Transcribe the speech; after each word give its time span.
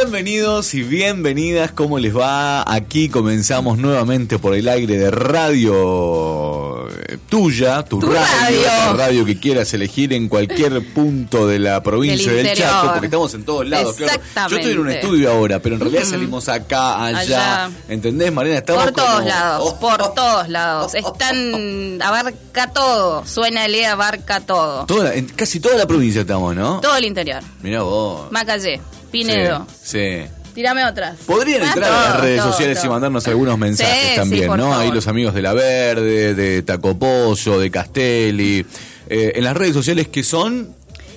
Bienvenidos 0.00 0.74
y 0.74 0.84
bienvenidas, 0.84 1.72
¿cómo 1.72 1.98
les 1.98 2.16
va? 2.16 2.62
Aquí 2.72 3.08
comenzamos 3.08 3.78
nuevamente 3.78 4.38
por 4.38 4.54
el 4.54 4.68
aire 4.68 4.96
de 4.96 5.10
radio 5.10 6.88
eh, 6.88 7.18
tuya, 7.28 7.82
tu, 7.82 7.98
Tu 7.98 8.06
radio, 8.06 8.22
radio. 8.40 8.62
la 8.62 8.92
radio 8.92 9.24
que 9.24 9.40
quieras 9.40 9.74
elegir 9.74 10.12
en 10.12 10.28
cualquier 10.28 10.94
punto 10.94 11.48
de 11.48 11.58
la 11.58 11.82
provincia 11.82 12.30
Del 12.32 12.46
del. 12.46 12.56
Chaco, 12.56 12.90
porque 12.92 13.06
estamos 13.06 13.34
en 13.34 13.42
todos 13.44 13.66
lados. 13.68 13.96
claro. 13.96 14.48
Yo 14.50 14.56
estoy 14.58 14.72
en 14.74 14.78
un 14.78 14.88
estudio 14.90 15.32
ahora, 15.32 15.58
pero 15.58 15.74
en 15.74 15.80
realidad 15.80 16.04
salimos 16.04 16.48
acá, 16.48 17.04
allá, 17.04 17.64
Allá. 17.64 17.70
¿entendés, 17.88 18.32
Mariana? 18.32 18.58
Estamos 18.60 18.84
Por 18.84 18.92
todos 18.92 19.10
como- 19.16 19.28
lados, 19.28 19.62
Oh, 19.74 19.80
por 19.80 20.00
oh, 20.00 20.10
todos 20.10 20.48
lados. 20.48 20.94
Están, 20.94 22.00
abarca 22.00 22.72
todo. 22.72 23.26
Suena 23.26 23.66
el 23.66 23.84
abarca 23.84 24.38
todo. 24.42 24.86
toda 24.86 25.12
en 25.16 25.26
casi 25.26 25.58
toda 25.58 25.76
la 25.76 25.86
provincia 25.88 26.20
estamos, 26.20 26.54
¿no? 26.54 26.80
Todo 26.80 26.94
el 26.96 27.04
interior. 27.04 27.42
Mirá 27.62 27.82
vos. 27.82 28.30
Macallé, 28.30 28.80
Pinedo. 29.10 29.66
Sí. 29.82 29.98
sí. 30.22 30.30
Tírame 30.54 30.84
otras. 30.84 31.16
Podrían 31.24 31.62
entrar 31.62 31.88
todo, 31.88 31.98
a 31.98 32.04
las 32.10 32.20
redes 32.20 32.40
todo, 32.42 32.50
sociales 32.52 32.80
y 32.84 32.88
mandarnos 32.88 33.26
algunos 33.28 33.56
mensajes 33.58 34.10
Sí, 34.10 34.16
también, 34.16 34.56
¿no? 34.56 34.76
Ahí 34.76 34.90
los 34.90 35.06
amigos 35.06 35.32
de 35.34 35.42
La 35.42 35.52
Verde, 35.52 36.34
de 36.34 36.62
Tacopozo, 36.62 37.60
de 37.60 37.70
Castelli. 37.70 38.66
Eh, 39.08 39.32
en 39.36 39.44
las 39.44 39.56
redes 39.56 39.74
sociales 39.74 40.08
que 40.08 40.22
son 40.24 40.74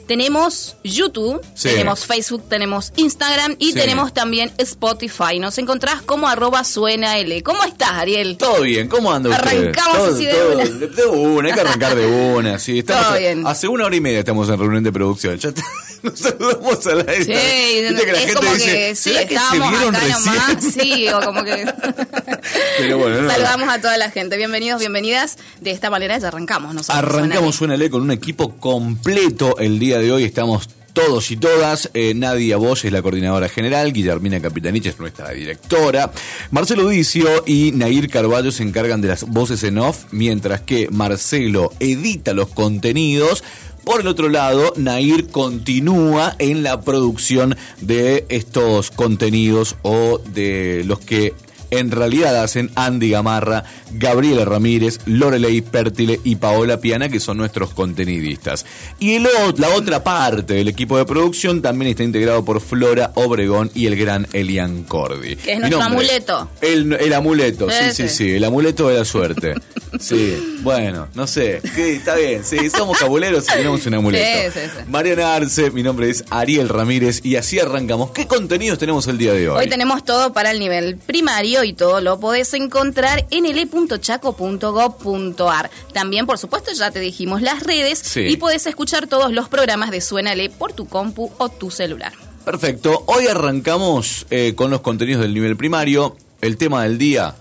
Tenemos 0.07 0.75
YouTube, 0.83 1.41
Sí. 1.53 1.69
tenemos 1.69 2.05
Facebook, 2.05 2.43
tenemos 2.49 2.91
Instagram 2.97 3.55
y 3.59 3.67
Sí. 3.67 3.73
tenemos 3.75 4.13
también 4.13 4.51
Spotify. 4.57 5.39
Nos 5.39 5.57
encontrás 5.57 6.01
como 6.01 6.27
arroba 6.27 6.63
suena 6.65 7.17
L. 7.17 7.41
¿Cómo 7.43 7.63
estás, 7.63 7.91
Ariel? 7.91 8.35
todo 8.37 8.61
bien, 8.61 8.89
¿cómo 8.89 9.11
anda 9.13 9.29
usted? 9.29 9.41
Arrancamos 9.47 9.97
Todo- 9.97 10.13
así 10.15 10.25
de 10.25 10.33
todo- 10.33 10.53
una. 10.53 10.65
De, 10.65 11.05
una, 11.05 11.47
hay 11.49 11.53
que 11.55 11.61
arrancar 11.61 11.95
de 11.95 12.05
una, 12.07 12.59
sí. 12.59 12.79
Estamos 12.79 13.07
Todo 13.07 13.17
bien. 13.19 13.47
Hace 13.47 13.67
una 13.69 13.85
hora 13.85 13.95
y 13.95 14.01
media 14.01 14.19
estamos 14.19 14.49
en 14.49 14.59
reunión 14.59 14.83
de 14.83 14.91
producción. 14.91 15.37
Ya 15.39 15.53
nos 16.03 16.19
saludamos 16.19 16.87
al 16.87 17.09
aire. 17.09 17.25
Sí, 17.25 17.81
Viste 17.89 18.05
que 18.05 18.11
la 18.11 18.17
es 18.17 18.25
gente 18.25 18.33
como 18.35 18.53
dice, 18.53 18.71
que 18.71 18.95
sí, 18.95 19.09
¿será 19.09 19.27
que 19.27 19.35
estábamos 19.35 19.69
vieron 19.69 19.95
acá 19.95 20.05
recién? 20.05 20.35
nomás, 20.35 20.63
sí, 20.73 21.09
o 21.09 21.21
como 21.21 21.43
que... 21.43 21.65
Pero 22.77 22.97
bueno, 22.97 23.21
no. 23.21 23.29
Saludamos 23.29 23.69
a 23.69 23.81
toda 23.81 23.97
la 23.97 24.09
gente, 24.09 24.37
bienvenidos, 24.37 24.79
bienvenidas. 24.79 25.37
De 25.59 25.71
esta 25.71 25.89
manera 25.89 26.17
ya 26.17 26.29
arrancamos 26.29 26.73
nosotros. 26.73 26.97
Arrancamos 26.97 27.61
Ley 27.61 27.89
con 27.89 28.01
un 28.01 28.11
equipo 28.11 28.57
completo 28.57 29.57
el 29.59 29.79
día 29.79 29.99
de 29.99 30.11
hoy. 30.11 30.23
Estamos 30.23 30.67
todos 30.93 31.31
y 31.31 31.37
todas. 31.37 31.89
Eh, 31.93 32.13
Nadia 32.15 32.57
Bosch 32.57 32.85
es 32.85 32.91
la 32.91 33.01
coordinadora 33.01 33.49
general. 33.49 33.93
Guillermina 33.93 34.41
Capitanich 34.41 34.87
es 34.87 34.99
nuestra 34.99 35.29
directora. 35.31 36.11
Marcelo 36.51 36.87
Dicio 36.87 37.43
y 37.45 37.71
Nair 37.71 38.09
Carballo 38.09 38.51
se 38.51 38.63
encargan 38.63 39.01
de 39.01 39.07
las 39.09 39.23
voces 39.23 39.63
en 39.63 39.77
off, 39.77 40.05
mientras 40.11 40.61
que 40.61 40.89
Marcelo 40.89 41.71
edita 41.79 42.33
los 42.33 42.49
contenidos. 42.49 43.43
Por 43.83 44.01
el 44.01 44.07
otro 44.07 44.29
lado, 44.29 44.73
Nair 44.77 45.27
continúa 45.27 46.35
en 46.37 46.61
la 46.61 46.81
producción 46.81 47.57
de 47.79 48.25
estos 48.29 48.91
contenidos 48.91 49.75
o 49.81 50.19
de 50.33 50.83
los 50.85 50.99
que 50.99 51.33
en 51.71 51.89
realidad 51.89 52.41
hacen 52.43 52.69
Andy 52.75 53.09
Gamarra, 53.09 53.63
Gabriela 53.91 54.45
Ramírez, 54.45 54.99
Lorelei 55.05 55.61
Pértile 55.61 56.19
y 56.23 56.35
Paola 56.35 56.79
Piana, 56.79 57.09
que 57.09 57.19
son 57.19 57.37
nuestros 57.37 57.73
contenidistas. 57.73 58.65
Y 58.99 59.15
el 59.15 59.27
la 59.57 59.69
otra 59.69 60.03
parte 60.03 60.55
del 60.55 60.67
equipo 60.67 60.97
de 60.97 61.05
producción 61.05 61.61
también 61.61 61.91
está 61.91 62.03
integrado 62.03 62.43
por 62.43 62.59
Flora 62.59 63.11
Obregón 63.15 63.71
y 63.73 63.85
el 63.85 63.95
gran 63.95 64.27
Elian 64.33 64.83
Cordi. 64.83 65.37
Que 65.37 65.53
es 65.53 65.57
Mi 65.57 65.69
nuestro 65.69 65.79
nombre, 65.79 66.07
amuleto. 66.07 66.49
El, 66.61 66.93
el 66.93 67.13
amuleto, 67.13 67.69
sí, 67.69 67.91
sí, 67.93 68.09
sí, 68.09 68.31
el 68.31 68.43
amuleto 68.43 68.89
de 68.89 68.97
la 68.97 69.05
suerte. 69.05 69.55
Sí, 69.99 70.57
bueno, 70.61 71.09
no 71.15 71.27
sé. 71.27 71.61
Sí, 71.75 71.81
está 71.81 72.15
bien, 72.15 72.45
sí, 72.45 72.69
somos 72.69 72.97
cabuleros 72.97 73.43
y 73.43 73.51
tenemos 73.51 73.85
un 73.85 73.93
amuleto. 73.95 74.51
Sí, 74.53 74.59
sí, 74.59 74.67
sí. 74.77 74.83
Mariana 74.87 75.35
Arce, 75.35 75.69
mi 75.71 75.83
nombre 75.83 76.09
es 76.09 76.23
Ariel 76.29 76.69
Ramírez 76.69 77.19
y 77.25 77.35
así 77.35 77.59
arrancamos. 77.59 78.11
¿Qué 78.11 78.25
contenidos 78.25 78.79
tenemos 78.79 79.05
el 79.07 79.17
día 79.17 79.33
de 79.33 79.49
hoy? 79.49 79.57
Hoy 79.59 79.69
tenemos 79.69 80.05
todo 80.05 80.31
para 80.31 80.51
el 80.51 80.59
nivel 80.59 80.95
primario 80.95 81.60
y 81.63 81.73
todo 81.73 82.01
lo 82.01 82.19
podés 82.19 82.53
encontrar 82.53 83.25
en 83.31 83.45
ele.chaco.gov.ar. 83.45 85.69
También, 85.93 86.25
por 86.25 86.37
supuesto, 86.37 86.71
ya 86.73 86.91
te 86.91 86.99
dijimos 86.99 87.41
las 87.41 87.63
redes 87.63 87.99
Sí. 87.99 88.21
y 88.21 88.37
podés 88.37 88.65
escuchar 88.67 89.07
todos 89.07 89.31
los 89.31 89.47
programas 89.49 89.91
de 89.91 90.01
Suena 90.01 90.33
L 90.33 90.49
por 90.51 90.73
tu 90.73 90.87
compu 90.87 91.31
o 91.37 91.49
tu 91.49 91.71
celular. 91.71 92.13
Perfecto. 92.45 93.03
Hoy 93.07 93.27
arrancamos 93.27 94.25
eh, 94.31 94.53
con 94.55 94.71
los 94.71 94.81
contenidos 94.81 95.21
del 95.21 95.33
nivel 95.33 95.55
primario. 95.57 96.15
El 96.41 96.57
tema 96.57 96.83
del 96.83 96.97
día. 96.97 97.35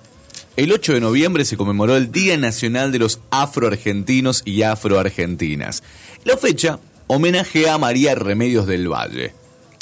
El 0.56 0.72
8 0.72 0.94
de 0.94 1.00
noviembre 1.00 1.44
se 1.46 1.56
conmemoró 1.56 1.96
el 1.96 2.12
Día 2.12 2.36
Nacional 2.36 2.92
de 2.92 2.98
los 2.98 3.20
Afroargentinos 3.30 4.42
y 4.44 4.62
Afroargentinas. 4.62 5.82
La 6.24 6.36
fecha 6.36 6.78
homenajea 7.06 7.74
a 7.74 7.78
María 7.78 8.14
Remedios 8.14 8.66
del 8.66 8.88
Valle. 8.92 9.32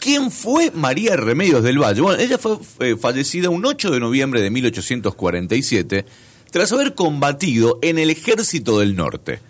¿Quién 0.01 0.31
fue 0.31 0.71
María 0.71 1.17
Remedios 1.17 1.63
del 1.63 1.83
Valle? 1.83 2.01
Bueno, 2.01 2.23
ella 2.23 2.39
fue 2.39 2.59
eh, 2.81 2.97
fallecida 2.97 3.51
un 3.51 3.67
8 3.67 3.91
de 3.91 4.01
noviembre 4.01 4.41
de 4.41 4.51
1847 4.51 6.05
tras 6.51 6.73
haber 6.73 6.95
combatido 6.95 7.79
en 7.83 7.99
el 7.99 8.11
Ejército 8.11 8.79
del 8.79 8.95
Norte. 8.95 9.41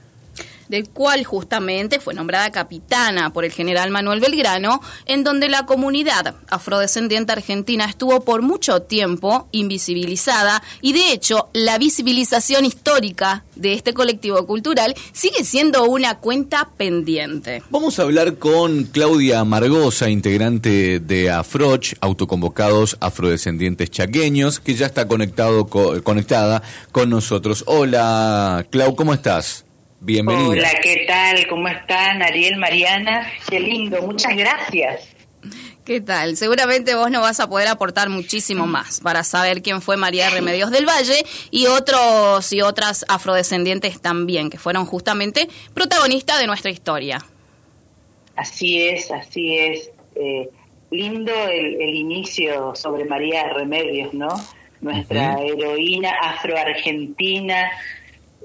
Del 0.69 0.89
cual 0.89 1.25
justamente 1.25 2.01
fue 2.01 2.15
nombrada 2.15 2.51
capitana 2.51 3.33
por 3.33 3.45
el 3.45 3.53
general 3.53 3.91
Manuel 3.91 4.21
Belgrano, 4.21 4.81
en 5.07 5.25
donde 5.25 5.49
la 5.49 5.67
comunidad 5.67 6.35
afrodescendiente 6.49 7.33
argentina 7.33 7.85
estuvo 7.87 8.21
por 8.21 8.43
mucho 8.43 8.83
tiempo 8.83 9.49
invisibilizada 9.53 10.63
y 10.81 10.93
de 10.93 11.13
hecho 11.13 11.49
la 11.53 11.79
visibilización 11.79 12.65
histórica 12.65 13.45
de 13.57 13.73
este 13.73 13.95
colectivo 13.95 14.47
cultural 14.47 14.95
sigue 15.13 15.45
siendo 15.45 15.85
una 15.85 16.19
cuenta 16.19 16.71
pendiente. 16.77 17.63
Vamos 17.71 17.99
a 17.99 18.03
hablar 18.03 18.37
con 18.37 18.85
Claudia 18.85 19.45
Margosa, 19.45 20.09
integrante 20.11 21.01
de 21.01 21.31
Afroch, 21.31 21.95
autoconvocados 22.01 22.97
afrodescendientes 23.01 23.91
chaqueños, 23.91 24.61
que 24.61 24.75
ya 24.75 24.87
está 24.87 25.09
conectado 25.09 25.67
co- 25.67 26.03
conectada 26.03 26.63
con 26.93 27.11
nosotros. 27.11 27.65
Hola, 27.67 28.67
Clau, 28.71 28.95
¿cómo 28.95 29.15
estás? 29.15 29.65
Bienvenida. 30.01 30.49
Hola, 30.49 30.71
¿qué 30.83 31.05
tal? 31.09 31.47
¿Cómo 31.49 31.69
están? 31.69 32.23
Ariel, 32.23 32.57
Mariana. 32.57 33.31
Qué 33.49 33.59
lindo, 33.59 34.01
muchas 34.03 34.37
gracias. 34.37 35.09
¿Qué 35.85 36.01
tal? 36.01 36.37
Seguramente 36.37 36.95
vos 36.95 37.11
no 37.11 37.21
vas 37.21 37.41
a 37.41 37.49
poder 37.49 37.67
aportar 37.67 38.09
muchísimo 38.11 38.67
más 38.67 39.01
para 39.01 39.25
saber 39.25 39.63
quién 39.63 39.81
fue 39.81 39.97
María 39.97 40.29
Remedios 40.29 40.71
del 40.71 40.87
Valle 40.87 41.25
y 41.51 41.67
otros 41.67 42.53
y 42.53 42.61
otras 42.61 43.07
afrodescendientes 43.09 44.01
también, 44.01 44.51
que 44.51 44.59
fueron 44.59 44.85
justamente 44.85 45.49
protagonistas 45.75 46.41
de 46.41 46.47
nuestra 46.47 46.71
historia. 46.71 47.25
Así 48.37 48.87
es, 48.87 49.11
así 49.11 49.57
es. 49.57 49.91
Eh, 50.15 50.51
lindo 50.91 51.33
el, 51.33 51.81
el 51.81 51.95
inicio 51.95 52.75
sobre 52.77 53.05
María 53.05 53.49
Remedios, 53.49 54.13
¿no? 54.13 54.29
Nuestra 54.81 55.43
heroína 55.43 56.13
afroargentina, 56.23 57.71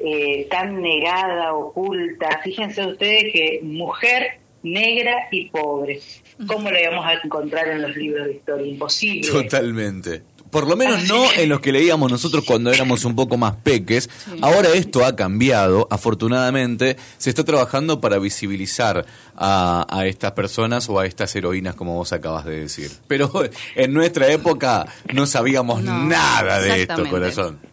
eh, 0.05 0.47
tan 0.50 0.81
negada, 0.81 1.53
oculta. 1.53 2.41
Fíjense 2.44 2.85
ustedes 2.85 3.31
que 3.31 3.61
mujer 3.63 4.39
negra 4.61 5.29
y 5.31 5.50
pobre. 5.50 6.01
¿Cómo 6.45 6.69
la 6.69 6.81
íbamos 6.81 7.05
a 7.05 7.13
encontrar 7.13 7.69
en 7.69 7.81
los 7.81 7.95
libros 7.95 8.27
de 8.27 8.33
historia? 8.33 8.67
Imposible. 8.67 9.29
Totalmente. 9.29 10.23
Por 10.50 10.67
lo 10.67 10.75
menos 10.75 11.07
no 11.07 11.23
en 11.38 11.50
los 11.50 11.61
que 11.61 11.71
leíamos 11.71 12.11
nosotros 12.11 12.44
cuando 12.45 12.71
éramos 12.71 13.05
un 13.05 13.15
poco 13.15 13.38
más 13.38 13.55
peques. 13.55 14.07
Ahora 14.41 14.69
esto 14.73 15.03
ha 15.03 15.15
cambiado, 15.15 15.88
afortunadamente. 15.89 16.95
Se 17.17 17.31
está 17.31 17.44
trabajando 17.44 18.00
para 18.00 18.19
visibilizar 18.19 19.05
a, 19.35 19.88
a, 19.89 20.05
estas 20.05 20.33
personas 20.33 20.88
o 20.89 21.00
a 21.00 21.07
estas 21.07 21.35
heroínas, 21.35 21.73
como 21.73 21.95
vos 21.95 22.13
acabas 22.13 22.45
de 22.45 22.59
decir. 22.59 22.91
Pero 23.07 23.31
en 23.75 23.94
nuestra 23.94 24.27
época 24.31 24.85
no 25.11 25.25
sabíamos 25.25 25.81
nada 25.81 26.59
de 26.59 26.83
esto, 26.83 27.09
corazón. 27.09 27.72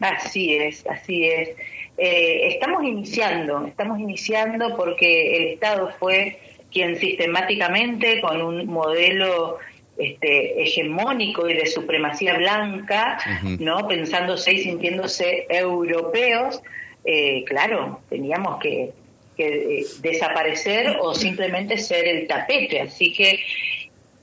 Así 0.00 0.54
es, 0.54 0.86
así 0.86 1.26
es. 1.26 1.50
Eh, 1.96 2.48
estamos 2.48 2.84
iniciando, 2.84 3.66
estamos 3.66 3.98
iniciando 3.98 4.76
porque 4.76 5.36
el 5.36 5.44
Estado 5.54 5.90
fue 5.98 6.38
quien 6.70 6.96
sistemáticamente 6.96 8.20
con 8.20 8.40
un 8.40 8.66
modelo 8.66 9.58
este, 9.96 10.62
hegemónico 10.62 11.48
y 11.48 11.54
de 11.54 11.66
supremacía 11.66 12.34
blanca, 12.34 13.18
¿no? 13.58 13.88
Pensándose 13.88 14.52
y 14.52 14.58
sintiéndose 14.60 15.46
europeos, 15.48 16.62
eh, 17.04 17.42
claro, 17.46 18.00
teníamos 18.08 18.60
que, 18.60 18.92
eh, 19.38 19.86
desaparecer 20.00 20.98
o 21.00 21.14
simplemente 21.14 21.78
ser 21.78 22.06
el 22.06 22.26
tapete. 22.28 22.80
Así 22.80 23.12
que 23.12 23.40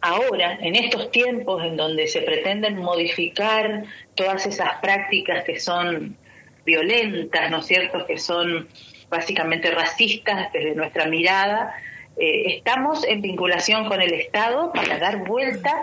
ahora, 0.05 0.57
en 0.61 0.75
estos 0.75 1.11
tiempos 1.11 1.63
en 1.63 1.75
donde 1.75 2.07
se 2.07 2.21
pretenden 2.21 2.77
modificar 2.77 3.83
todas 4.13 4.45
esas 4.45 4.79
prácticas 4.81 5.43
que 5.43 5.59
son 5.59 6.15
violentas, 6.63 7.49
¿no 7.49 7.59
es 7.59 7.65
cierto?, 7.65 8.05
que 8.05 8.17
son 8.17 8.67
básicamente 9.09 9.71
racistas 9.71 10.51
desde 10.53 10.75
nuestra 10.75 11.05
mirada, 11.05 11.75
eh, 12.17 12.55
estamos 12.55 13.03
en 13.05 13.21
vinculación 13.21 13.87
con 13.87 14.01
el 14.01 14.13
Estado 14.13 14.71
para 14.71 14.97
dar 14.99 15.25
vuelta 15.25 15.73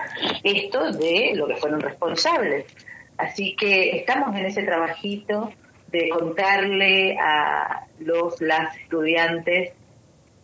esto 0.43 0.93
de 0.93 1.33
lo 1.35 1.47
que 1.49 1.57
fueron 1.57 1.81
responsables. 1.81 2.65
Así 3.19 3.55
que 3.57 3.97
estamos 3.97 4.35
en 4.37 4.47
ese 4.47 4.63
trabajito 4.63 5.53
de 5.89 6.09
contarle 6.09 7.19
a 7.19 7.87
los 7.99 8.41
las 8.41 8.77
estudiantes 8.79 9.73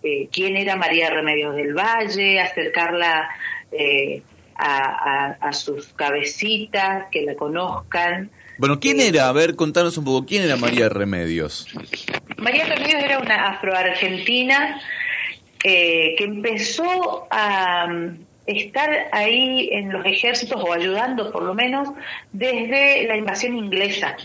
eh, 0.02 0.28
quién 0.30 0.56
era 0.56 0.76
María 0.76 1.10
Remedios 1.10 1.56
del 1.56 1.74
Valle, 1.74 2.40
acercarla 2.40 3.28
eh, 3.72 4.22
a, 4.56 5.36
a, 5.40 5.52
sus 5.52 5.88
cabecitas, 5.88 7.06
que 7.12 7.22
la 7.22 7.34
conozcan. 7.36 8.30
Bueno, 8.58 8.80
¿quién 8.80 9.00
era? 9.00 9.28
A 9.28 9.32
ver, 9.32 9.54
contanos 9.54 9.96
un 9.98 10.04
poco, 10.04 10.26
¿quién 10.26 10.42
era 10.42 10.56
María 10.56 10.88
Remedios? 10.88 11.68
María 12.38 12.66
Remedios 12.66 13.02
era 13.02 13.20
una 13.20 13.50
afroargentina 13.50 14.80
eh, 15.62 16.14
que 16.16 16.24
empezó 16.24 17.26
a 17.30 17.86
um, 17.88 18.16
estar 18.46 19.08
ahí 19.12 19.70
en 19.72 19.92
los 19.92 20.04
ejércitos 20.06 20.62
o 20.62 20.72
ayudando 20.72 21.32
por 21.32 21.42
lo 21.42 21.54
menos 21.54 21.88
desde 22.32 23.06
la 23.06 23.16
invasión 23.16 23.56
inglesa. 23.56 24.16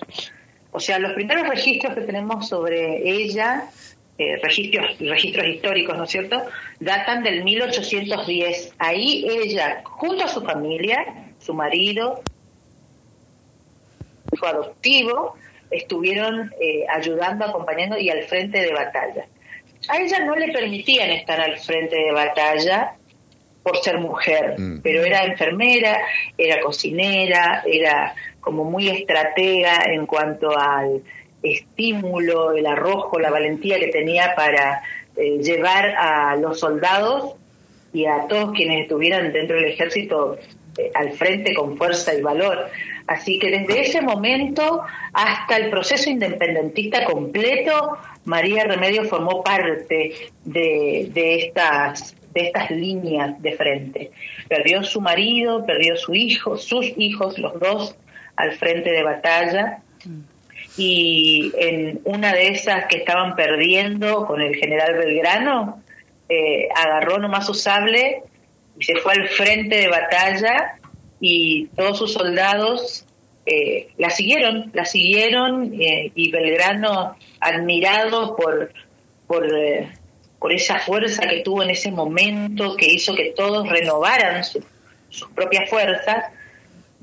O 0.72 0.80
sea, 0.80 0.98
los 1.00 1.14
primeros 1.14 1.48
registros 1.48 1.94
que 1.94 2.02
tenemos 2.02 2.50
sobre 2.50 3.08
ella, 3.08 3.66
eh, 4.18 4.38
registros, 4.42 4.98
registros 5.00 5.48
históricos, 5.48 5.98
¿no 5.98 6.04
es 6.04 6.10
cierto?, 6.10 6.44
datan 6.80 7.24
del 7.24 7.44
1810. 7.44 8.76
Ahí 8.80 9.26
ella, 9.30 9.82
junto 9.84 10.26
a 10.26 10.28
su 10.28 10.42
familia, 10.42 11.32
su 11.40 11.54
marido, 11.54 12.22
su 14.38 14.46
adoptivo, 14.46 15.36
estuvieron 15.72 16.52
eh, 16.60 16.86
ayudando, 16.90 17.46
acompañando 17.46 17.98
y 17.98 18.10
al 18.10 18.24
frente 18.24 18.62
de 18.62 18.74
batalla 18.74 19.26
a 19.90 19.98
ella 19.98 20.20
no 20.20 20.36
le 20.36 20.52
permitían 20.52 21.10
estar 21.10 21.40
al 21.40 21.58
frente 21.60 21.96
de 21.96 22.12
batalla 22.12 22.94
por 23.64 23.78
ser 23.78 23.98
mujer, 23.98 24.56
mm. 24.58 24.82
pero 24.82 25.04
era 25.04 25.24
enfermera, 25.24 26.00
era 26.38 26.62
cocinera, 26.62 27.64
era 27.66 28.14
como 28.42 28.66
muy 28.66 28.90
estratega 28.90 29.84
en 29.86 30.06
cuanto 30.06 30.58
al 30.58 31.02
estímulo, 31.44 32.54
el 32.54 32.66
arrojo, 32.66 33.20
la 33.20 33.30
valentía 33.30 33.80
que 33.80 33.88
tenía 33.88 34.34
para 34.36 34.82
eh, 35.16 35.40
llevar 35.40 35.90
a 35.98 36.36
los 36.38 36.60
soldados 36.60 37.36
y 37.94 38.06
a 38.06 38.28
todos 38.28 38.54
quienes 38.54 38.84
estuvieran 38.84 39.32
dentro 39.32 39.58
del 39.58 39.66
ejército 39.66 40.38
eh, 40.78 40.90
al 40.96 41.12
frente 41.14 41.54
con 41.54 41.78
fuerza 41.78 42.16
y 42.16 42.22
valor. 42.22 42.70
Así 43.06 43.38
que 43.38 43.52
desde 43.52 43.82
ese 43.82 44.02
momento 44.02 44.82
hasta 45.14 45.58
el 45.58 45.70
proceso 45.70 46.10
independentista 46.10 47.06
completo, 47.06 47.98
María 48.26 48.64
Remedio 48.64 49.04
formó 49.06 49.44
parte 49.44 50.14
de, 50.46 51.12
estas 51.16 52.16
de 52.34 52.48
estas 52.48 52.72
líneas 52.72 53.40
de 53.42 53.52
frente. 53.54 54.12
Perdió 54.48 54.84
su 54.84 55.02
marido, 55.02 55.66
perdió 55.66 55.96
su 55.98 56.16
hijo, 56.16 56.58
sus 56.58 56.92
hijos, 56.98 57.38
los 57.38 57.60
dos, 57.60 57.96
al 58.36 58.54
frente 58.54 58.92
de 58.92 59.04
batalla. 59.04 59.80
Y 60.78 61.52
en 61.58 62.02
una 62.04 62.34
de 62.34 62.50
esas 62.50 62.86
que 62.88 62.98
estaban 62.98 63.36
perdiendo 63.36 64.26
con 64.26 64.42
el 64.42 64.56
general 64.56 64.96
Belgrano, 64.96 65.84
eh, 66.30 66.68
agarró 66.76 67.20
nomás 67.20 67.46
su 67.46 67.54
sable 67.54 68.24
y 68.80 68.84
se 68.84 68.96
fue 68.96 69.14
al 69.14 69.28
frente 69.28 69.78
de 69.78 69.88
batalla 69.88 70.80
y 71.20 71.68
todos 71.76 72.00
sus 72.00 72.14
soldados 72.14 73.06
eh, 73.46 73.90
la 73.98 74.10
siguieron, 74.10 74.72
la 74.74 74.86
siguieron 74.86 75.74
eh, 75.80 76.12
y 76.16 76.32
Belgrano, 76.32 77.18
admirado 77.40 78.36
por, 78.36 78.72
por, 79.28 79.46
por 80.40 80.54
esa 80.54 80.80
fuerza 80.80 81.28
que 81.28 81.42
tuvo 81.42 81.62
en 81.62 81.72
ese 81.72 81.92
momento, 81.92 82.76
que 82.78 82.88
hizo 82.88 83.14
que 83.14 83.34
todos 83.36 83.68
renovaran 83.68 84.44
sus 84.44 85.30
propias 85.36 85.70
fuerzas, 85.70 86.26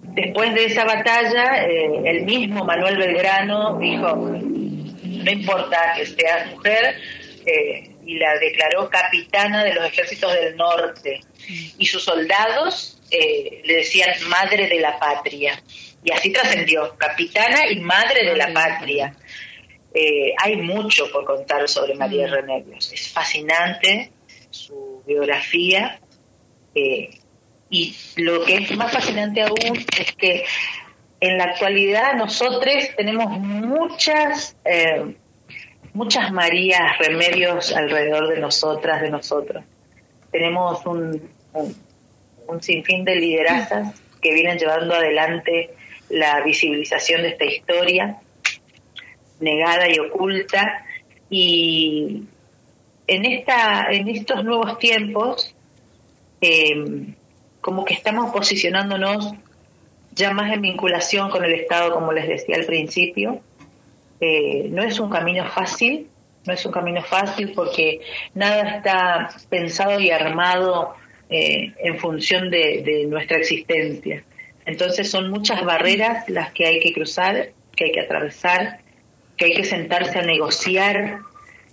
después 0.02 0.54
de 0.54 0.66
esa 0.66 0.84
batalla, 0.84 1.64
el 1.64 2.24
mismo 2.24 2.64
Manuel 2.64 2.96
Belgrano 2.96 3.78
dijo, 3.78 4.16
no 4.16 5.30
importa 5.30 5.94
que 5.96 6.06
sea 6.06 6.46
mujer, 6.50 6.96
y 8.04 8.18
la 8.18 8.38
declaró 8.38 8.88
capitana 8.90 9.64
de 9.64 9.74
los 9.74 9.84
ejércitos 9.84 10.32
del 10.34 10.56
norte. 10.56 11.20
Y 11.78 11.86
sus 11.86 12.04
soldados 12.04 13.00
le 13.10 13.76
decían 13.76 14.10
madre 14.28 14.68
de 14.68 14.80
la 14.80 14.98
patria 14.98 15.60
y 16.02 16.12
así 16.12 16.32
trascendió, 16.32 16.96
capitana 16.96 17.70
y 17.70 17.80
madre 17.80 18.24
de 18.24 18.36
la 18.36 18.52
patria. 18.52 19.14
Eh, 19.92 20.32
hay 20.38 20.56
mucho 20.56 21.10
por 21.10 21.24
contar 21.24 21.68
sobre 21.68 21.94
María 21.94 22.26
mm. 22.26 22.30
Remedios. 22.30 22.92
Es 22.92 23.08
fascinante 23.08 24.10
su 24.50 25.02
biografía 25.06 26.00
eh, 26.74 27.10
y 27.70 27.96
lo 28.16 28.44
que 28.44 28.56
es 28.56 28.76
más 28.76 28.92
fascinante 28.92 29.42
aún 29.42 29.76
es 29.98 30.12
que 30.16 30.44
en 31.20 31.38
la 31.38 31.44
actualidad 31.44 32.14
nosotros 32.14 32.74
tenemos 32.96 33.38
muchas 33.38 34.56
eh, 34.64 35.14
muchas 35.92 36.32
Marías 36.32 36.98
Remedios 36.98 37.72
alrededor 37.74 38.28
de 38.28 38.40
nosotras, 38.40 39.00
de 39.02 39.10
nosotros. 39.10 39.64
Tenemos 40.30 40.84
un, 40.86 41.28
un, 41.52 41.76
un 42.46 42.62
sinfín 42.62 43.04
de 43.04 43.16
liderazas 43.16 44.00
que 44.20 44.32
vienen 44.32 44.58
llevando 44.58 44.94
adelante 44.94 45.70
la 46.08 46.40
visibilización 46.42 47.22
de 47.22 47.28
esta 47.30 47.44
historia 47.44 48.20
negada 49.38 49.88
y 49.88 49.98
oculta 49.98 50.84
y 51.30 52.24
en 53.06 53.24
esta 53.24 53.90
en 53.90 54.08
estos 54.08 54.44
nuevos 54.44 54.78
tiempos 54.78 55.54
eh, 56.40 57.14
como 57.60 57.84
que 57.84 57.94
estamos 57.94 58.32
posicionándonos 58.32 59.34
ya 60.12 60.32
más 60.32 60.52
en 60.52 60.62
vinculación 60.62 61.30
con 61.30 61.44
el 61.44 61.52
Estado 61.52 61.94
como 61.94 62.12
les 62.12 62.28
decía 62.28 62.56
al 62.56 62.64
principio 62.64 63.40
eh, 64.20 64.68
no 64.70 64.82
es 64.82 64.98
un 65.00 65.10
camino 65.10 65.44
fácil 65.50 66.08
no 66.44 66.52
es 66.52 66.64
un 66.64 66.72
camino 66.72 67.02
fácil 67.02 67.52
porque 67.54 68.00
nada 68.34 68.76
está 68.76 69.30
pensado 69.48 70.00
y 70.00 70.10
armado 70.10 70.94
eh, 71.28 71.72
en 71.78 71.98
función 71.98 72.50
de 72.50 73.06
nuestra 73.08 73.38
existencia 73.38 74.24
entonces 74.70 75.10
son 75.10 75.30
muchas 75.30 75.64
barreras 75.64 76.28
las 76.28 76.52
que 76.52 76.66
hay 76.66 76.80
que 76.80 76.92
cruzar, 76.92 77.50
que 77.76 77.86
hay 77.86 77.92
que 77.92 78.00
atravesar, 78.00 78.78
que 79.36 79.46
hay 79.46 79.54
que 79.54 79.64
sentarse 79.64 80.18
a 80.18 80.22
negociar. 80.22 81.18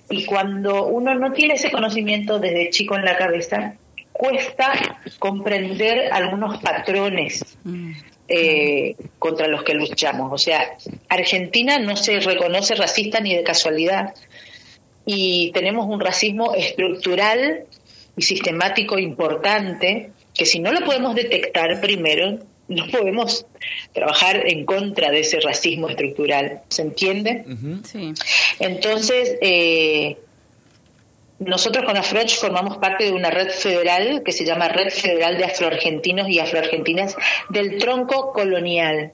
Y 0.10 0.26
cuando 0.26 0.86
uno 0.86 1.14
no 1.16 1.32
tiene 1.34 1.56
ese 1.56 1.70
conocimiento 1.70 2.40
desde 2.40 2.70
chico 2.70 2.96
en 2.96 3.06
la 3.06 3.18
cabeza, 3.18 3.76
cuesta 4.18 5.00
comprender 5.20 6.12
algunos 6.12 6.62
patrones 6.62 7.58
mm. 7.64 7.92
eh, 8.28 8.96
contra 9.20 9.48
los 9.48 9.64
que 9.64 9.74
luchamos. 9.74 10.32
O 10.32 10.38
sea, 10.38 10.76
Argentina 11.08 11.80
no 11.80 11.96
se 11.96 12.20
reconoce 12.20 12.76
racista 12.76 13.20
ni 13.20 13.36
de 13.36 13.44
casualidad. 13.44 14.14
Y 15.06 15.52
tenemos 15.54 15.86
un 15.88 16.02
racismo 16.02 16.54
estructural 16.54 17.64
y 18.18 18.22
sistemático 18.24 18.98
importante 18.98 20.12
que 20.34 20.46
si 20.46 20.60
no 20.60 20.72
lo 20.72 20.82
podemos 20.82 21.16
detectar 21.16 21.80
primero, 21.80 22.40
no 22.68 22.88
podemos 22.88 23.46
trabajar 23.94 24.48
en 24.48 24.66
contra 24.66 25.10
de 25.10 25.22
ese 25.22 25.40
racismo 25.40 25.90
estructural, 25.90 26.62
¿se 26.68 26.82
entiende? 26.82 27.46
Sí. 27.86 28.14
Entonces, 28.60 29.38
eh, 29.42 30.18
nosotros 31.40 31.86
con 31.86 31.98
Afroch 31.98 32.36
formamos 32.36 32.78
parte 32.78 33.06
de 33.06 33.12
una 33.12 33.30
red 33.30 33.50
federal 33.50 34.24
que 34.24 34.32
se 34.32 34.46
llama 34.46 34.68
Red 34.70 34.90
Federal 34.90 35.38
de 35.38 35.46
Afroargentinos 35.46 36.28
y 36.30 36.40
Afroargentinas 36.40 37.16
del 37.50 37.78
Tronco 37.78 38.34
Colonial. 38.34 39.14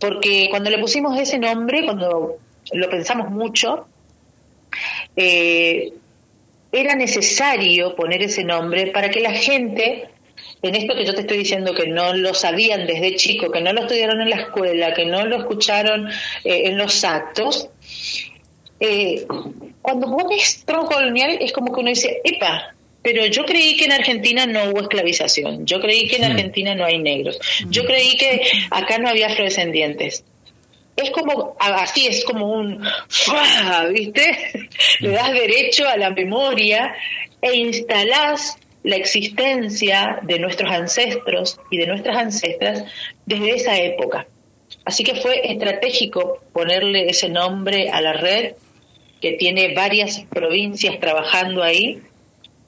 Porque 0.00 0.48
cuando 0.50 0.70
le 0.70 0.78
pusimos 0.78 1.18
ese 1.18 1.38
nombre, 1.38 1.84
cuando 1.84 2.38
lo 2.72 2.90
pensamos 2.90 3.30
mucho, 3.30 3.86
eh, 5.16 5.92
era 6.72 6.96
necesario 6.96 7.94
poner 7.94 8.22
ese 8.22 8.42
nombre 8.42 8.88
para 8.88 9.10
que 9.10 9.20
la 9.20 9.32
gente, 9.32 10.08
en 10.60 10.74
esto 10.74 10.96
que 10.96 11.04
yo 11.04 11.14
te 11.14 11.20
estoy 11.20 11.38
diciendo, 11.38 11.72
que 11.72 11.86
no 11.86 12.14
lo 12.14 12.34
sabían 12.34 12.86
desde 12.86 13.14
chico, 13.14 13.52
que 13.52 13.60
no 13.60 13.72
lo 13.72 13.82
estudiaron 13.82 14.20
en 14.20 14.30
la 14.30 14.36
escuela, 14.36 14.92
que 14.92 15.06
no 15.06 15.24
lo 15.24 15.36
escucharon 15.36 16.08
eh, 16.42 16.62
en 16.64 16.76
los 16.76 17.04
actos, 17.04 17.68
eh, 18.80 19.24
cuando 19.84 20.10
pones 20.10 20.64
tronco 20.64 20.94
colonial 20.94 21.36
es 21.42 21.52
como 21.52 21.70
que 21.70 21.80
uno 21.80 21.90
dice, 21.90 22.22
epa, 22.24 22.74
pero 23.02 23.26
yo 23.26 23.44
creí 23.44 23.76
que 23.76 23.84
en 23.84 23.92
Argentina 23.92 24.46
no 24.46 24.70
hubo 24.70 24.80
esclavización, 24.80 25.66
yo 25.66 25.78
creí 25.78 26.08
que 26.08 26.16
en 26.16 26.24
Argentina 26.24 26.74
no 26.74 26.86
hay 26.86 26.96
negros, 26.96 27.38
yo 27.68 27.84
creí 27.84 28.16
que 28.16 28.40
acá 28.70 28.96
no 28.96 29.10
había 29.10 29.26
afrodescendientes. 29.26 30.24
Es 30.96 31.10
como, 31.10 31.54
así 31.60 32.06
es 32.06 32.24
como 32.24 32.50
un, 32.50 32.82
¿viste? 33.92 34.68
Le 35.00 35.10
das 35.10 35.32
derecho 35.32 35.86
a 35.86 35.98
la 35.98 36.08
memoria 36.08 36.94
e 37.42 37.54
instalás 37.54 38.56
la 38.84 38.96
existencia 38.96 40.20
de 40.22 40.38
nuestros 40.38 40.72
ancestros 40.72 41.60
y 41.70 41.76
de 41.76 41.88
nuestras 41.88 42.16
ancestras 42.16 42.84
desde 43.26 43.50
esa 43.50 43.76
época. 43.76 44.26
Así 44.86 45.04
que 45.04 45.16
fue 45.16 45.52
estratégico 45.52 46.42
ponerle 46.54 47.10
ese 47.10 47.28
nombre 47.28 47.90
a 47.90 48.00
la 48.00 48.14
red 48.14 48.54
que 49.24 49.32
tiene 49.32 49.72
varias 49.72 50.20
provincias 50.28 51.00
trabajando 51.00 51.62
ahí 51.62 52.02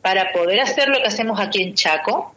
para 0.00 0.32
poder 0.32 0.60
hacer 0.60 0.88
lo 0.88 0.96
que 0.96 1.08
hacemos 1.08 1.38
aquí 1.38 1.62
en 1.62 1.74
Chaco, 1.74 2.34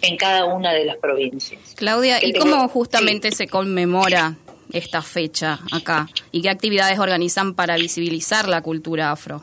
en 0.00 0.16
cada 0.16 0.44
una 0.44 0.72
de 0.72 0.84
las 0.84 0.96
provincias. 0.98 1.74
Claudia, 1.74 2.24
¿y 2.24 2.34
cómo 2.34 2.68
justamente 2.68 3.32
se 3.32 3.48
conmemora 3.48 4.36
esta 4.72 5.02
fecha 5.02 5.58
acá? 5.72 6.08
¿Y 6.30 6.42
qué 6.42 6.50
actividades 6.50 7.00
organizan 7.00 7.54
para 7.54 7.74
visibilizar 7.74 8.46
la 8.48 8.62
cultura 8.62 9.10
afro? 9.10 9.42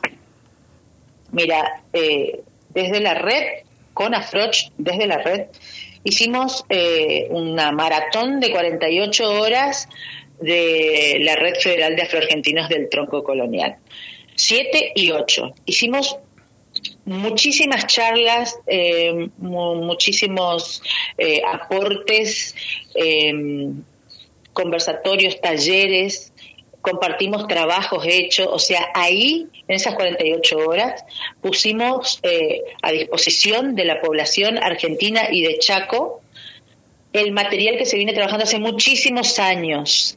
Mira, 1.32 1.82
eh, 1.92 2.40
desde 2.70 3.00
la 3.00 3.12
red, 3.12 3.64
con 3.92 4.14
Afroch, 4.14 4.70
desde 4.78 5.06
la 5.06 5.18
red, 5.18 5.42
hicimos 6.04 6.64
eh, 6.70 7.26
una 7.28 7.70
maratón 7.70 8.40
de 8.40 8.50
48 8.50 9.30
horas 9.42 9.90
de 10.40 11.18
la 11.20 11.36
Red 11.36 11.54
Federal 11.60 11.96
de 11.96 12.02
Afroargentinos 12.02 12.68
del 12.68 12.88
Tronco 12.88 13.22
Colonial. 13.22 13.76
Siete 14.34 14.92
y 14.94 15.10
ocho. 15.10 15.54
Hicimos 15.66 16.16
muchísimas 17.04 17.86
charlas, 17.86 18.58
eh, 18.66 19.28
muchísimos 19.38 20.82
eh, 21.18 21.42
aportes, 21.46 22.54
eh, 22.94 23.72
conversatorios, 24.52 25.40
talleres, 25.40 26.32
compartimos 26.80 27.46
trabajos 27.46 28.04
hechos, 28.06 28.48
o 28.50 28.58
sea, 28.58 28.88
ahí, 28.94 29.48
en 29.68 29.76
esas 29.76 29.94
48 29.94 30.56
horas, 30.58 31.04
pusimos 31.42 32.20
a 32.82 32.90
disposición 32.90 33.74
de 33.74 33.84
la 33.84 34.00
población 34.00 34.56
argentina 34.56 35.28
y 35.30 35.42
de 35.42 35.58
Chaco 35.58 36.22
el 37.12 37.32
material 37.32 37.76
que 37.76 37.86
se 37.86 37.96
viene 37.96 38.12
trabajando 38.12 38.44
hace 38.44 38.58
muchísimos 38.58 39.38
años. 39.38 40.16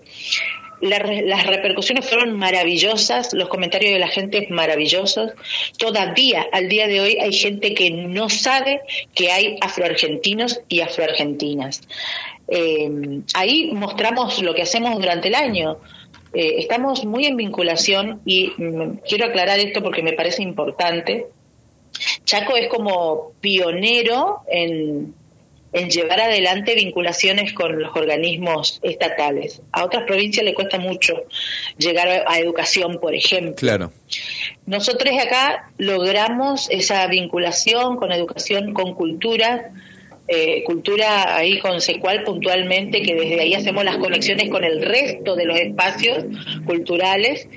las 0.82 1.46
repercusiones 1.46 2.08
fueron 2.10 2.38
maravillosas, 2.38 3.34
los 3.34 3.48
comentarios 3.48 3.94
de 3.94 4.00
la 4.00 4.10
gente 4.10 4.48
maravillosos. 4.50 5.32
Todavía, 5.78 6.46
al 6.52 6.68
día 6.68 6.88
de 6.88 7.00
hoy, 7.00 7.18
hay 7.20 7.32
gente 7.32 7.74
que 7.74 7.90
no 7.90 8.30
sabe 8.30 8.82
que 9.16 9.32
hay 9.32 9.58
afroargentinos 9.62 10.60
y 10.68 10.82
afroargentinas. 10.82 11.82
Eh, 12.50 13.22
ahí 13.34 13.72
mostramos 13.72 14.42
lo 14.42 14.54
que 14.54 14.64
hacemos 14.64 14.96
durante 14.96 15.30
el 15.30 15.36
año. 15.36 15.78
Eh, 16.34 16.56
estamos 16.58 17.06
muy 17.06 17.28
en 17.28 17.38
vinculación 17.38 18.22
y 18.26 18.52
mm, 18.58 18.98
quiero 19.08 19.28
aclarar 19.28 19.60
esto 19.60 19.82
porque 19.82 20.04
me 20.04 20.14
parece 20.14 20.44
importante. 20.44 21.28
Chaco 22.26 22.58
es 22.58 22.68
como 22.68 23.32
pionero 23.40 24.42
en, 24.48 25.14
en 25.74 25.90
llevar 25.90 26.22
adelante 26.22 26.76
vinculaciones 26.76 27.54
con 27.54 27.82
los 27.82 27.96
organismos 27.96 28.80
estatales. 28.84 29.62
A 29.72 29.84
otras 29.84 30.04
provincias 30.04 30.46
le 30.46 30.54
cuesta 30.54 30.78
mucho 30.78 31.24
llegar 31.78 32.24
a 32.28 32.40
educación, 32.40 33.00
por 33.00 33.16
ejemplo. 33.16 33.56
Claro. 33.56 33.92
Nosotros 34.66 35.14
acá 35.20 35.72
logramos 35.78 36.70
esa 36.70 37.06
vinculación 37.08 37.98
con 37.98 38.12
educación, 38.12 38.74
con 38.74 38.94
cultura, 38.94 39.72
eh, 40.28 40.64
cultura 40.64 41.36
ahí 41.36 41.60
con 41.60 41.82
Secual 41.82 42.24
puntualmente, 42.24 43.02
que 43.02 43.16
desde 43.16 43.42
ahí 43.42 43.56
hacemos 43.56 43.84
las 43.84 43.98
conexiones 43.98 44.50
con 44.50 44.64
el 44.64 44.82
resto 44.82 45.36
de 45.36 45.46
los 45.46 45.60
espacios 45.60 46.24
culturales, 46.66 47.48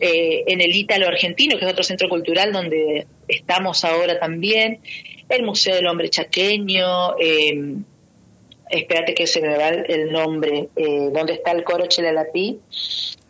eh, 0.00 0.42
en 0.48 0.60
el 0.60 0.74
Ítalo 0.74 1.06
Argentino, 1.06 1.56
que 1.56 1.64
es 1.64 1.70
otro 1.70 1.84
centro 1.84 2.08
cultural 2.08 2.52
donde 2.52 3.06
estamos 3.28 3.84
ahora 3.84 4.18
también, 4.18 4.80
el 5.36 5.44
Museo 5.44 5.74
del 5.74 5.86
Hombre 5.86 6.08
Chaqueño, 6.08 7.18
eh, 7.18 7.76
espérate 8.72 9.14
que 9.14 9.26
se 9.26 9.40
me 9.40 9.56
va 9.56 9.68
el 9.68 10.10
nombre, 10.10 10.68
eh, 10.76 11.10
donde 11.12 11.34
está 11.34 11.52
el 11.52 11.62
coro 11.62 11.86
Chelalatí. 11.86 12.58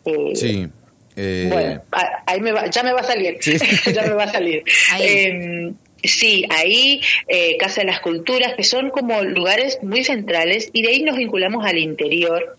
Eh, 0.05 0.35
sí. 0.35 0.67
Eh, 1.15 1.47
bueno, 1.51 1.81
ahí 2.25 2.41
me 2.41 2.51
va, 2.51 2.67
ya 2.69 2.81
me 2.81 2.91
va 2.91 3.01
a 3.01 3.03
salir, 3.03 3.37
ya 3.93 4.01
me 4.01 4.13
va 4.13 4.23
a 4.23 4.31
salir. 4.31 4.63
Em, 4.99 5.75
sí, 6.01 6.43
ahí 6.49 7.01
Casa 7.59 7.81
de 7.81 7.87
las 7.87 7.99
Culturas, 7.99 8.55
que 8.55 8.63
son 8.63 8.89
como 8.89 9.21
lugares 9.21 9.77
muy 9.83 10.03
centrales, 10.03 10.69
y 10.73 10.81
de 10.81 10.89
ahí 10.89 11.03
nos 11.03 11.17
vinculamos 11.17 11.65
al 11.65 11.77
interior 11.77 12.57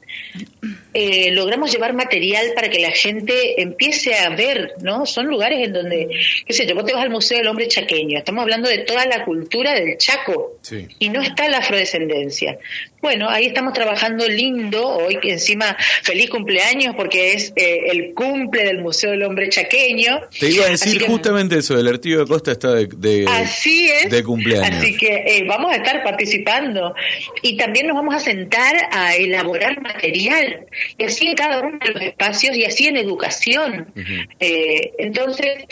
eh, 0.94 1.32
logramos 1.32 1.72
llevar 1.72 1.92
material 1.92 2.52
para 2.54 2.70
que 2.70 2.78
la 2.78 2.92
gente 2.92 3.60
empiece 3.60 4.14
a 4.14 4.30
ver, 4.30 4.74
¿no? 4.80 5.06
Son 5.06 5.26
lugares 5.26 5.66
en 5.66 5.72
donde, 5.72 6.08
qué 6.46 6.52
sé 6.52 6.66
yo, 6.66 6.74
vos 6.76 6.86
te 6.86 6.94
vas 6.94 7.02
al 7.02 7.10
Museo 7.10 7.38
del 7.38 7.48
Hombre 7.48 7.66
Chaqueño, 7.66 8.18
estamos 8.18 8.42
hablando 8.42 8.68
de 8.68 8.78
toda 8.78 9.04
la 9.06 9.24
cultura 9.24 9.74
del 9.74 9.98
Chaco 9.98 10.58
y 11.00 11.08
no 11.08 11.20
está 11.20 11.48
la 11.48 11.58
afrodescendencia. 11.58 12.58
Bueno, 13.04 13.28
ahí 13.28 13.44
estamos 13.44 13.74
trabajando 13.74 14.26
lindo, 14.26 14.88
hoy 14.88 15.18
que 15.20 15.32
encima 15.32 15.76
feliz 16.02 16.30
cumpleaños 16.30 16.94
porque 16.96 17.34
es 17.34 17.52
eh, 17.54 17.90
el 17.90 18.14
cumple 18.14 18.64
del 18.64 18.78
Museo 18.80 19.10
del 19.10 19.24
Hombre 19.24 19.50
Chaqueño. 19.50 20.22
Te 20.40 20.48
iba 20.48 20.64
a 20.64 20.70
decir 20.70 21.04
justamente 21.04 21.58
eso, 21.58 21.78
el 21.78 21.86
Artigo 21.86 22.20
de 22.20 22.26
Costa 22.26 22.52
está 22.52 22.72
de, 22.72 22.86
de, 22.86 23.26
así 23.28 23.90
es, 23.90 24.08
de 24.08 24.24
cumpleaños. 24.24 24.78
Así 24.78 24.96
que 24.96 25.16
eh, 25.16 25.44
vamos 25.46 25.70
a 25.70 25.76
estar 25.76 26.02
participando 26.02 26.94
y 27.42 27.58
también 27.58 27.88
nos 27.88 27.96
vamos 27.96 28.14
a 28.14 28.20
sentar 28.20 28.74
a 28.90 29.14
elaborar 29.16 29.82
material 29.82 30.64
y 30.96 31.04
así 31.04 31.26
en 31.26 31.34
cada 31.34 31.60
uno 31.60 31.78
de 31.84 31.90
los 31.90 32.02
espacios 32.04 32.56
y 32.56 32.64
así 32.64 32.86
en 32.86 32.96
educación. 32.96 33.92
Eh, 34.40 34.92
entonces, 34.96 35.66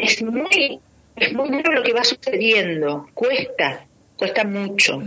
es 0.00 0.20
muy, 0.20 0.80
es 1.14 1.32
muy 1.32 1.48
duro 1.48 1.70
lo 1.70 1.84
que 1.84 1.92
va 1.92 2.02
sucediendo, 2.02 3.08
cuesta, 3.14 3.86
cuesta 4.16 4.42
mucho 4.42 5.00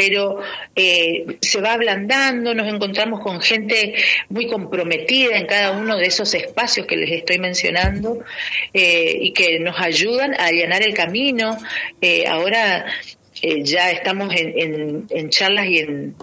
pero 0.00 0.38
eh, 0.74 1.26
se 1.42 1.60
va 1.60 1.74
ablandando, 1.74 2.54
nos 2.54 2.66
encontramos 2.72 3.20
con 3.20 3.38
gente 3.42 3.94
muy 4.30 4.46
comprometida 4.46 5.36
en 5.36 5.46
cada 5.46 5.72
uno 5.72 5.98
de 5.98 6.06
esos 6.06 6.32
espacios 6.32 6.86
que 6.86 6.96
les 6.96 7.12
estoy 7.12 7.38
mencionando 7.38 8.20
eh, 8.72 9.18
y 9.20 9.32
que 9.34 9.60
nos 9.60 9.78
ayudan 9.78 10.32
a 10.40 10.46
allanar 10.46 10.82
el 10.82 10.94
camino. 10.94 11.58
ahora 12.26 12.86
ya 13.42 13.90
estamos 13.90 14.34
en, 14.34 15.06
en 15.10 15.30
charlas 15.30 15.66
y 15.66 15.78
en 15.78 16.14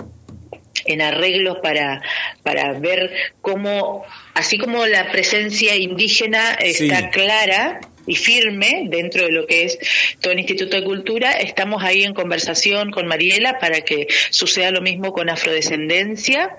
en 0.85 1.01
arreglos 1.01 1.57
para, 1.61 2.01
para 2.43 2.79
ver 2.79 3.11
cómo, 3.41 4.05
así 4.33 4.57
como 4.57 4.85
la 4.85 5.11
presencia 5.11 5.75
indígena 5.75 6.53
está 6.53 7.09
clara, 7.09 7.81
y 8.07 8.15
firme 8.15 8.85
dentro 8.89 9.25
de 9.25 9.31
lo 9.31 9.45
que 9.45 9.65
es 9.65 9.77
todo 10.21 10.33
el 10.33 10.39
Instituto 10.39 10.77
de 10.77 10.83
Cultura. 10.83 11.33
Estamos 11.33 11.83
ahí 11.83 12.03
en 12.03 12.13
conversación 12.13 12.89
con 12.89 13.05
Mariela 13.05 13.59
para 13.59 13.81
que 13.81 14.07
suceda 14.31 14.71
lo 14.71 14.81
mismo 14.81 15.11
con 15.11 15.29
afrodescendencia 15.29 16.57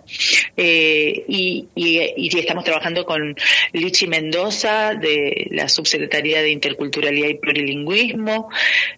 eh, 0.56 1.24
y, 1.26 1.66
y, 1.74 2.38
estamos 2.38 2.64
trabajando 2.64 3.04
con 3.04 3.34
Lichi 3.72 4.06
Mendoza 4.06 4.94
de 4.94 5.48
la 5.50 5.68
Subsecretaría 5.68 6.42
de 6.42 6.50
Interculturalidad 6.50 7.28
y 7.28 7.34
Plurilingüismo. 7.34 8.50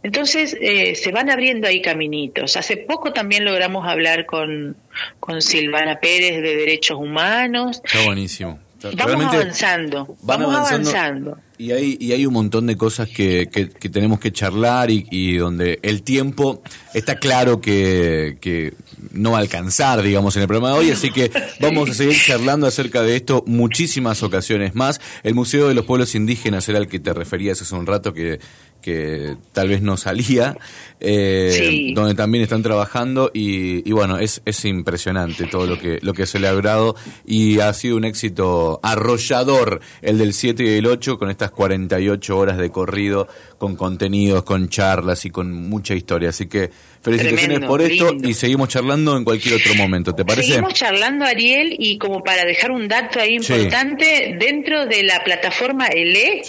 Entonces 0.02 0.56
eh, 0.60 0.94
se 0.96 1.12
van 1.12 1.30
abriendo 1.30 1.68
ahí 1.68 1.80
caminitos. 1.80 2.56
Hace 2.56 2.76
poco 2.76 3.12
también 3.12 3.44
logramos 3.44 3.86
hablar 3.86 4.26
con, 4.26 4.76
con 5.20 5.40
Silvana 5.40 6.00
Pérez 6.00 6.42
de 6.42 6.56
Derechos 6.56 6.98
Humanos. 6.98 7.80
Está 7.84 8.04
buenísimo. 8.04 8.58
Vamos 8.96 9.34
avanzando, 9.34 10.16
vamos 10.22 10.54
avanzando 10.54 11.38
Y 11.60 11.72
hay, 11.72 11.98
y 12.00 12.12
hay 12.12 12.24
un 12.24 12.32
montón 12.32 12.66
de 12.66 12.78
cosas 12.78 13.06
que, 13.06 13.50
que, 13.52 13.66
tenemos 13.90 14.18
que 14.18 14.32
charlar 14.32 14.90
y, 14.90 15.06
y, 15.10 15.36
donde 15.36 15.78
el 15.82 16.02
tiempo 16.02 16.62
está 16.94 17.16
claro 17.16 17.60
que, 17.60 18.38
que 18.40 18.72
no 19.12 19.32
va 19.32 19.36
a 19.36 19.40
alcanzar, 19.42 20.00
digamos, 20.00 20.34
en 20.36 20.42
el 20.42 20.48
programa 20.48 20.72
de 20.72 20.78
hoy, 20.78 20.90
así 20.90 21.10
que 21.10 21.30
vamos 21.60 21.90
a 21.90 21.92
seguir 21.92 22.16
charlando 22.18 22.66
acerca 22.66 23.02
de 23.02 23.14
esto 23.14 23.44
muchísimas 23.46 24.22
ocasiones 24.22 24.74
más. 24.74 25.02
El 25.22 25.34
Museo 25.34 25.68
de 25.68 25.74
los 25.74 25.84
Pueblos 25.84 26.14
Indígenas 26.14 26.66
era 26.70 26.78
el 26.78 26.88
que 26.88 26.98
te 26.98 27.12
referías 27.12 27.60
hace 27.60 27.74
un 27.74 27.84
rato 27.84 28.14
que 28.14 28.40
que 28.80 29.36
tal 29.52 29.68
vez 29.68 29.82
no 29.82 29.96
salía, 29.96 30.56
eh, 31.00 31.92
donde 31.94 32.14
también 32.14 32.44
están 32.44 32.62
trabajando 32.62 33.30
y, 33.32 33.88
y, 33.88 33.92
bueno, 33.92 34.18
es, 34.18 34.42
es 34.44 34.64
impresionante 34.64 35.46
todo 35.46 35.66
lo 35.66 35.78
que, 35.78 35.98
lo 36.02 36.12
que 36.12 36.26
se 36.26 36.38
le 36.38 36.48
ha 36.48 36.52
logrado 36.52 36.94
y 37.26 37.60
ha 37.60 37.72
sido 37.72 37.96
un 37.96 38.04
éxito 38.04 38.80
arrollador 38.82 39.80
el 40.02 40.18
del 40.18 40.34
7 40.34 40.62
y 40.62 40.68
el 40.78 40.86
8 40.86 41.18
con 41.18 41.30
estas 41.30 41.50
48 41.50 42.36
horas 42.36 42.58
de 42.58 42.70
corrido, 42.70 43.28
con 43.58 43.76
contenidos, 43.76 44.42
con 44.44 44.68
charlas 44.68 45.24
y 45.24 45.30
con 45.30 45.52
mucha 45.52 45.94
historia. 45.94 46.28
Así 46.28 46.46
que 46.46 46.70
Felicitaciones 47.02 47.60
por 47.60 47.80
esto 47.80 48.14
y 48.22 48.34
seguimos 48.34 48.68
charlando 48.68 49.16
en 49.16 49.24
cualquier 49.24 49.54
otro 49.54 49.74
momento, 49.74 50.14
¿te 50.14 50.22
parece? 50.22 50.48
Seguimos 50.48 50.74
charlando, 50.74 51.24
Ariel, 51.24 51.74
y 51.78 51.96
como 51.96 52.22
para 52.22 52.44
dejar 52.44 52.72
un 52.72 52.88
dato 52.88 53.18
ahí 53.18 53.36
importante, 53.36 54.36
dentro 54.38 54.84
de 54.84 55.02
la 55.04 55.24
plataforma 55.24 55.86
ELE 55.86 56.42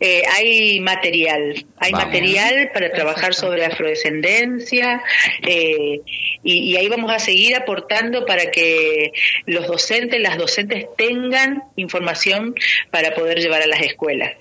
eh, 0.00 0.22
hay 0.30 0.78
material, 0.80 1.64
hay 1.78 1.92
material 1.92 2.70
para 2.74 2.90
trabajar 2.90 3.32
sobre 3.32 3.61
afrodescendencia 3.66 5.02
eh, 5.46 6.00
y, 6.42 6.76
ahí 6.76 6.88
vamos 6.88 7.12
a 7.12 7.18
seguir 7.18 7.56
aportando 7.56 8.24
para 8.26 8.50
que 8.50 9.12
los 9.46 9.66
docentes, 9.66 10.20
las 10.20 10.38
docentes 10.38 10.86
tengan 10.96 11.62
información 11.76 12.54
para 12.90 13.14
poder 13.14 13.38
llevar 13.38 13.62
a 13.62 13.66
las 13.66 13.80
escuelas. 13.80 14.32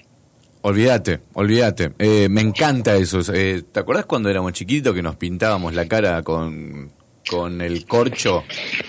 Olvídate, 0.63 1.20
olvídate. 1.34 1.92
Eh, 1.98 2.28
me 2.30 2.42
encanta 2.42 2.96
eso. 2.96 3.22
Eh, 3.34 3.63
¿Te 3.72 3.80
acordás 3.80 4.06
cuando 4.06 4.30
éramos 4.30 4.54
chiquitos 4.54 4.94
que 4.94 5.01
nos 5.01 5.16
pintábamos 5.16 5.74
la 5.74 5.88
cara 5.88 6.22
con 6.22 6.92
con 7.28 7.62
el 7.62 7.86
corcho 7.86 8.44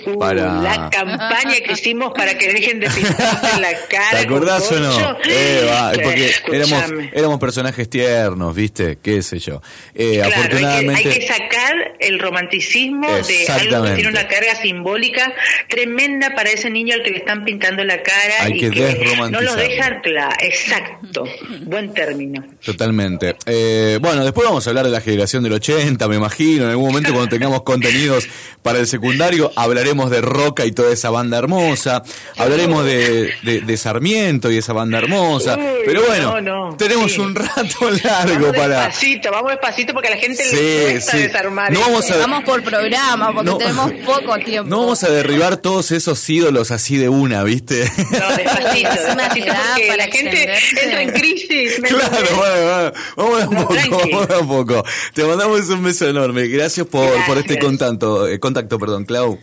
uh, 0.06 0.18
para 0.18 0.54
la 0.60 0.90
campaña 0.90 1.54
que 1.64 1.72
hicimos 1.72 2.12
para 2.14 2.36
que 2.36 2.52
dejen 2.52 2.80
de 2.80 2.88
pintarse 2.90 3.60
la 3.60 3.72
cara. 3.90 4.18
¿Te 4.18 4.24
acordás 4.24 4.72
o 4.72 4.80
no? 4.80 5.18
Eh, 5.28 5.68
porque 6.02 6.32
éramos, 6.52 6.84
éramos 7.12 7.40
personajes 7.40 7.88
tiernos, 7.88 8.54
¿viste? 8.54 8.98
¿Qué 9.02 9.22
sé 9.22 9.38
yo? 9.38 9.62
Eh, 9.94 10.22
afortunadamente... 10.22 11.08
hay, 11.08 11.18
que, 11.18 11.26
sacar 11.26 11.96
el 12.00 12.18
romanticismo 12.18 13.08
de 13.08 13.46
algo 13.48 13.84
que 13.84 13.90
tiene 13.92 14.10
una 14.10 14.26
carga 14.26 14.54
simbólica 14.56 15.32
tremenda 15.68 16.34
para 16.34 16.50
ese 16.50 16.70
niño 16.70 16.94
al 16.94 17.02
que 17.02 17.10
le 17.10 17.18
están 17.18 17.44
pintando 17.44 17.84
la 17.84 18.02
cara 18.02 18.34
hay 18.40 18.54
y 18.54 18.60
que, 18.60 18.70
que 18.70 19.16
no 19.30 19.40
lo 19.40 19.54
dejan 19.56 20.00
claro. 20.02 20.34
Exacto, 20.40 21.24
buen 21.62 21.92
término. 21.92 22.44
Totalmente. 22.64 23.36
Eh, 23.46 23.98
bueno, 24.00 24.24
después 24.24 24.46
vamos 24.46 24.66
a 24.66 24.70
hablar 24.70 24.84
de 24.86 24.90
la 24.90 25.00
generación 25.00 25.42
del 25.42 25.52
80, 25.52 26.06
me 26.08 26.16
imagino, 26.16 26.64
en 26.64 26.70
algún 26.70 26.88
momento 26.88 27.12
cuando 27.12 27.28
tengamos 27.28 27.62
contenidos 27.62 28.21
para 28.62 28.78
el 28.78 28.86
secundario 28.86 29.50
hablaremos 29.56 30.10
de 30.10 30.20
Roca 30.20 30.64
y 30.64 30.72
toda 30.72 30.92
esa 30.92 31.10
banda 31.10 31.38
hermosa, 31.38 32.02
hablaremos 32.36 32.84
de, 32.84 33.32
de, 33.42 33.76
Sarmiento 33.76 34.50
y 34.50 34.58
esa 34.58 34.72
banda 34.72 34.98
hermosa, 34.98 35.58
pero 35.84 36.02
bueno, 36.06 36.76
tenemos 36.78 37.18
un 37.18 37.34
rato 37.34 37.90
largo 38.04 38.46
vamos 38.46 38.56
para... 38.56 38.86
Despacito, 38.86 39.30
vamos 39.30 39.50
despacito 39.50 39.92
porque 39.92 40.08
a 40.08 40.12
la 40.12 40.16
gente 40.18 40.44
le 40.44 40.92
cuesta 40.92 41.16
desarmar. 41.16 41.72
No 41.72 41.80
vamos, 41.80 42.10
a... 42.10 42.16
vamos 42.18 42.44
por 42.44 42.62
programa 42.62 43.34
porque 43.34 43.52
tenemos 43.58 43.92
poco 44.04 44.38
tiempo. 44.38 44.68
No 44.68 44.80
vamos 44.80 45.02
a 45.04 45.10
derribar 45.10 45.56
todos 45.56 45.90
esos 45.90 46.28
ídolos 46.28 46.70
así 46.70 46.96
de 46.96 47.08
una, 47.08 47.42
¿viste? 47.42 47.90
No, 48.12 48.36
despacito, 48.36 48.90
despacito 48.90 49.52
porque 49.56 49.96
la 49.96 50.04
gente 50.04 50.52
entra 50.82 51.02
en 51.02 51.10
crisis. 51.12 51.80
Claro, 51.82 52.36
bueno, 52.36 52.92
vamos 53.16 53.42
a 53.42 53.90
poco, 53.90 54.08
vamos 54.10 54.30
a 54.30 54.46
poco. 54.46 54.84
Te 55.14 55.24
mandamos 55.24 55.68
un 55.68 55.82
beso 55.82 56.08
enorme. 56.08 56.46
Gracias 56.48 56.86
por, 56.86 57.08
por 57.26 57.38
este 57.38 57.58
contacto. 57.58 58.11
Eh, 58.28 58.38
contacto, 58.38 58.78
perdón, 58.78 59.04
Clau. 59.04 59.38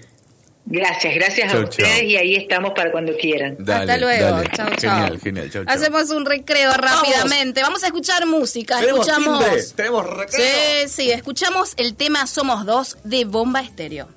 Gracias, 0.71 1.15
gracias 1.15 1.53
a 1.53 1.59
ustedes 1.61 2.03
y 2.03 2.15
ahí 2.15 2.35
estamos 2.35 2.73
para 2.75 2.91
cuando 2.91 3.15
quieran. 3.17 3.57
Hasta 3.59 3.97
luego, 3.97 4.43
chao, 4.55 4.69
chao. 4.77 5.17
Genial, 5.19 5.49
chao, 5.49 5.63
Hacemos 5.65 6.11
un 6.11 6.25
recreo 6.25 6.71
rápidamente. 6.73 7.63
Vamos, 7.63 7.83
a 7.83 7.87
escuchar 7.87 8.25
música. 8.27 8.79
escuchamos. 8.79 9.75
Tenemos 9.75 10.07
recreo. 10.07 10.45
Sí, 10.45 10.89
sí, 10.89 11.11
escuchamos 11.11 11.73
el 11.77 11.95
tema 11.95 12.27
Somos 12.27 12.65
Dos 12.65 12.97
de 13.03 13.25
Bomba 13.25 13.61
Estéreo. 13.61 14.09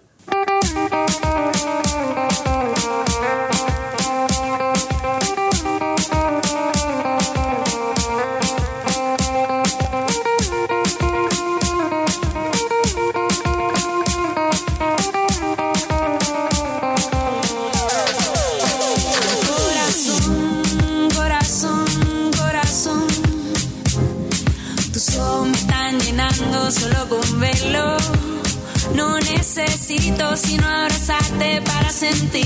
Abrazarte 32.13 32.42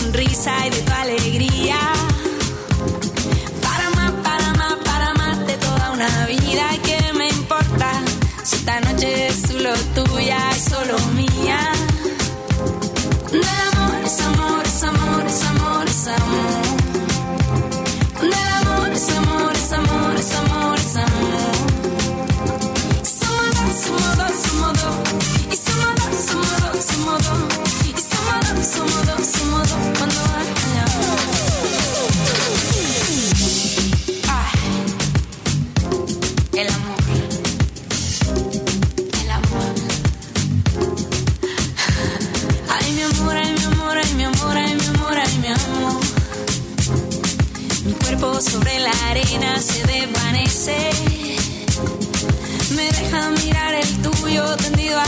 sonrisa 0.00 0.66
y 0.66 0.70
de 0.70 0.82
tu 0.82 0.92
alegría. 0.92 1.59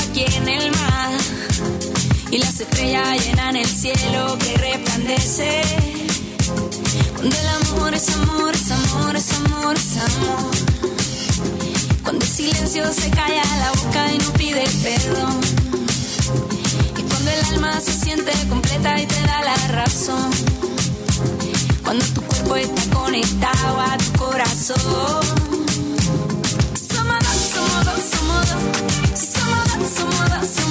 Aquí 0.09 0.25
en 0.37 0.49
el 0.49 0.71
mar 0.71 1.11
y 2.31 2.39
las 2.39 2.61
estrellas 2.61 3.25
llenan 3.25 3.57
el 3.57 3.67
cielo 3.67 4.37
que 4.39 4.57
resplandece. 4.57 5.63
Cuando 7.17 7.37
el 7.37 7.49
amor 7.49 7.95
es 7.95 8.09
amor, 8.11 8.55
es 8.55 8.71
amor, 8.71 9.17
es 9.17 9.33
amor, 9.33 9.77
es 9.77 9.97
amor. 9.97 10.51
Cuando 12.03 12.25
el 12.25 12.31
silencio 12.31 12.93
se 12.93 13.11
calla 13.11 13.43
la 13.61 13.71
boca 13.83 14.13
y 14.13 14.19
no 14.19 14.33
pide 14.33 14.65
perdón. 14.83 15.41
Y 16.99 17.03
cuando 17.03 17.31
el 17.31 17.45
alma 17.55 17.81
se 17.81 17.93
siente 17.93 18.33
completa 18.49 19.01
y 19.01 19.07
te 19.07 19.21
da 19.23 19.43
la 19.43 19.57
razón. 19.69 20.31
Cuando 21.85 22.05
tu 22.07 22.23
cuerpo 22.23 22.57
está 22.57 22.97
conectado 22.97 23.81
a 23.81 23.97
tu 23.99 24.13
corazón. 24.19 24.77
Somos 26.93 27.19
dos, 27.27 27.39
somos 27.55 27.85
dos, 27.85 28.03
somos 28.11 28.49
dos. 28.49 29.12
Somos 29.73 29.89
dos, 29.89 30.62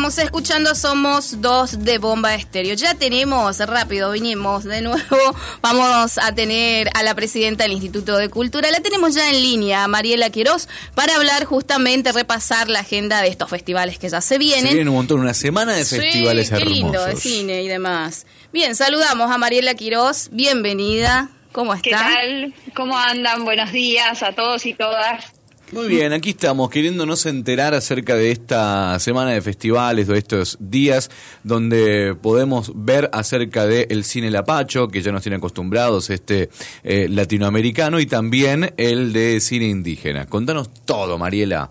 Estábamos 0.00 0.24
escuchando 0.24 0.74
Somos 0.74 1.42
dos 1.42 1.84
de 1.84 1.98
Bomba 1.98 2.34
Estéreo. 2.34 2.72
Ya 2.72 2.94
tenemos, 2.94 3.58
rápido, 3.58 4.10
vinimos 4.12 4.64
de 4.64 4.80
nuevo. 4.80 5.36
Vamos 5.60 6.16
a 6.16 6.34
tener 6.34 6.88
a 6.94 7.02
la 7.02 7.14
presidenta 7.14 7.64
del 7.64 7.72
Instituto 7.72 8.16
de 8.16 8.30
Cultura. 8.30 8.70
La 8.70 8.80
tenemos 8.80 9.14
ya 9.14 9.28
en 9.28 9.42
línea, 9.42 9.86
Mariela 9.88 10.30
Quiroz, 10.30 10.68
para 10.94 11.16
hablar 11.16 11.44
justamente, 11.44 12.12
repasar 12.12 12.70
la 12.70 12.80
agenda 12.80 13.20
de 13.20 13.28
estos 13.28 13.50
festivales 13.50 13.98
que 13.98 14.08
ya 14.08 14.22
se 14.22 14.38
vienen. 14.38 14.68
Se 14.68 14.74
viene 14.76 14.88
un 14.88 14.96
montón, 14.96 15.20
una 15.20 15.34
semana 15.34 15.74
de 15.74 15.84
festivales 15.84 16.48
sí, 16.48 16.54
qué 16.56 16.64
lindo, 16.64 17.04
de 17.04 17.16
cine 17.16 17.62
y 17.62 17.68
demás. 17.68 18.24
Bien, 18.54 18.74
saludamos 18.74 19.30
a 19.30 19.36
Mariela 19.36 19.74
Quiroz. 19.74 20.30
Bienvenida. 20.32 21.28
¿Cómo 21.52 21.74
está? 21.74 21.82
¿Qué 21.82 21.90
tal? 21.90 22.54
¿Cómo 22.74 22.96
andan? 22.96 23.44
Buenos 23.44 23.70
días 23.70 24.22
a 24.22 24.32
todos 24.32 24.64
y 24.64 24.72
todas. 24.72 25.39
Muy 25.72 25.86
bien, 25.86 26.12
aquí 26.12 26.30
estamos 26.30 26.68
queriéndonos 26.68 27.26
enterar 27.26 27.74
acerca 27.74 28.16
de 28.16 28.32
esta 28.32 28.98
semana 28.98 29.30
de 29.30 29.40
festivales, 29.40 30.08
de 30.08 30.18
estos 30.18 30.58
días 30.58 31.10
donde 31.44 32.16
podemos 32.20 32.72
ver 32.74 33.08
acerca 33.12 33.66
del 33.66 33.86
el 33.88 34.02
cine 34.02 34.32
Lapacho, 34.32 34.88
que 34.88 35.00
ya 35.00 35.12
nos 35.12 35.22
tiene 35.22 35.36
acostumbrados, 35.36 36.10
este 36.10 36.50
eh, 36.82 37.06
latinoamericano, 37.08 38.00
y 38.00 38.06
también 38.06 38.74
el 38.78 39.12
de 39.12 39.38
cine 39.40 39.66
indígena. 39.66 40.26
Contanos 40.26 40.70
todo, 40.84 41.18
Mariela. 41.18 41.70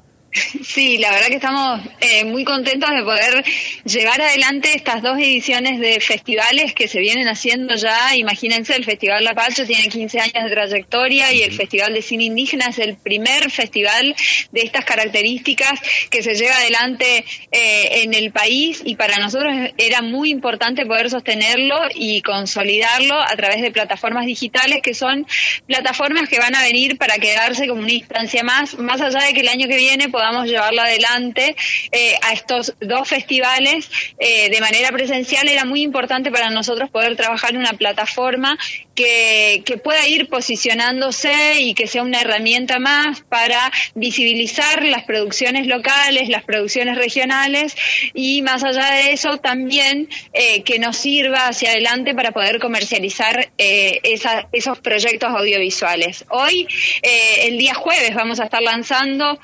Sí, 0.64 0.98
la 0.98 1.12
verdad 1.12 1.28
que 1.28 1.36
estamos 1.36 1.82
eh, 2.02 2.24
muy 2.24 2.44
contentos 2.44 2.90
de 2.92 3.04
poder 3.04 3.44
llevar 3.86 4.22
adelante 4.22 4.76
estas 4.76 5.02
dos 5.02 5.18
ediciones 5.18 5.80
de 5.80 6.00
festivales 6.00 6.74
que 6.74 6.88
se 6.88 7.00
vienen 7.00 7.28
haciendo 7.28 7.76
ya. 7.76 8.16
Imagínense, 8.16 8.76
el 8.76 8.86
Festival 8.86 9.24
La 9.24 9.34
Pacho 9.34 9.66
tiene 9.66 9.88
15 9.88 10.20
años 10.20 10.44
de 10.44 10.50
trayectoria 10.52 11.34
y 11.34 11.42
el 11.42 11.52
Festival 11.54 11.94
de 11.94 12.02
Cine 12.02 12.26
Indígena 12.26 12.68
es 12.68 12.80
el 12.80 12.98
primer 12.98 13.50
festival 13.50 14.16
de 14.52 14.62
estas 14.62 14.86
características 14.86 15.80
que 16.10 16.22
se 16.22 16.36
lleva 16.36 16.56
adelante 16.56 17.26
eh, 17.52 18.04
en 18.04 18.14
el 18.14 18.32
país 18.32 18.82
y 18.86 18.96
para 18.96 19.18
nosotros 19.18 19.54
era 19.78 20.02
muy 20.02 20.30
importante 20.30 20.86
poder 20.86 21.10
sostenerlo 21.10 21.80
y 21.96 22.22
consolidarlo 22.22 23.20
a 23.20 23.36
través 23.36 23.62
de 23.62 23.72
plataformas 23.72 24.26
digitales 24.26 24.82
que 24.84 24.94
son 24.94 25.26
plataformas 25.66 26.30
que 26.30 26.40
van 26.40 26.56
a 26.56 26.62
venir 26.62 26.98
para 26.98 27.16
quedarse 27.16 27.68
como 27.68 27.82
una 27.82 27.94
instancia 27.94 28.44
más, 28.44 28.78
más 28.78 29.02
allá 29.02 29.26
de 29.26 29.34
que 29.34 29.42
el 29.42 29.48
año 29.48 29.68
que 29.68 29.78
viene 29.78 30.10
podamos 30.20 30.48
llevarlo 30.48 30.82
adelante 30.82 31.56
eh, 31.94 32.16
a 32.24 32.34
estos 32.34 32.76
dos 32.82 33.08
festivales 33.08 33.90
eh, 34.20 34.50
de 34.50 34.60
manera 34.60 34.92
presencial, 34.92 35.48
era 35.48 35.64
muy 35.64 35.82
importante 35.82 36.30
para 36.30 36.50
nosotros 36.50 36.90
poder 36.90 37.16
trabajar 37.16 37.56
una 37.56 37.72
plataforma 37.72 38.58
que, 39.00 39.78
pueda 39.84 40.06
ir 40.08 40.28
posicionándose 40.28 41.62
y 41.62 41.74
que 41.74 41.88
sea 41.88 42.04
una 42.04 42.20
herramienta 42.20 42.80
más 42.80 43.22
para 43.22 43.72
visibilizar 43.96 44.84
las 44.84 45.04
producciones 45.04 45.68
locales, 45.68 46.28
las 46.28 46.44
producciones 46.44 46.98
regionales 46.98 47.76
y 48.14 48.42
más 48.42 48.64
allá 48.64 48.92
de 48.92 49.14
eso 49.14 49.38
también 49.38 50.10
eh, 50.34 50.64
que 50.64 50.80
nos 50.80 50.98
sirva 50.98 51.48
hacia 51.48 51.72
adelante 51.72 52.14
para 52.14 52.32
poder 52.32 52.60
comercializar 52.60 53.52
esa, 53.58 54.50
esos 54.52 54.80
proyectos 54.80 55.30
audiovisuales. 55.30 56.26
Hoy, 56.30 56.68
el 57.02 57.58
día 57.58 57.74
jueves, 57.74 58.14
vamos 58.16 58.40
a 58.40 58.46
estar 58.46 58.62
lanzando, 58.62 59.40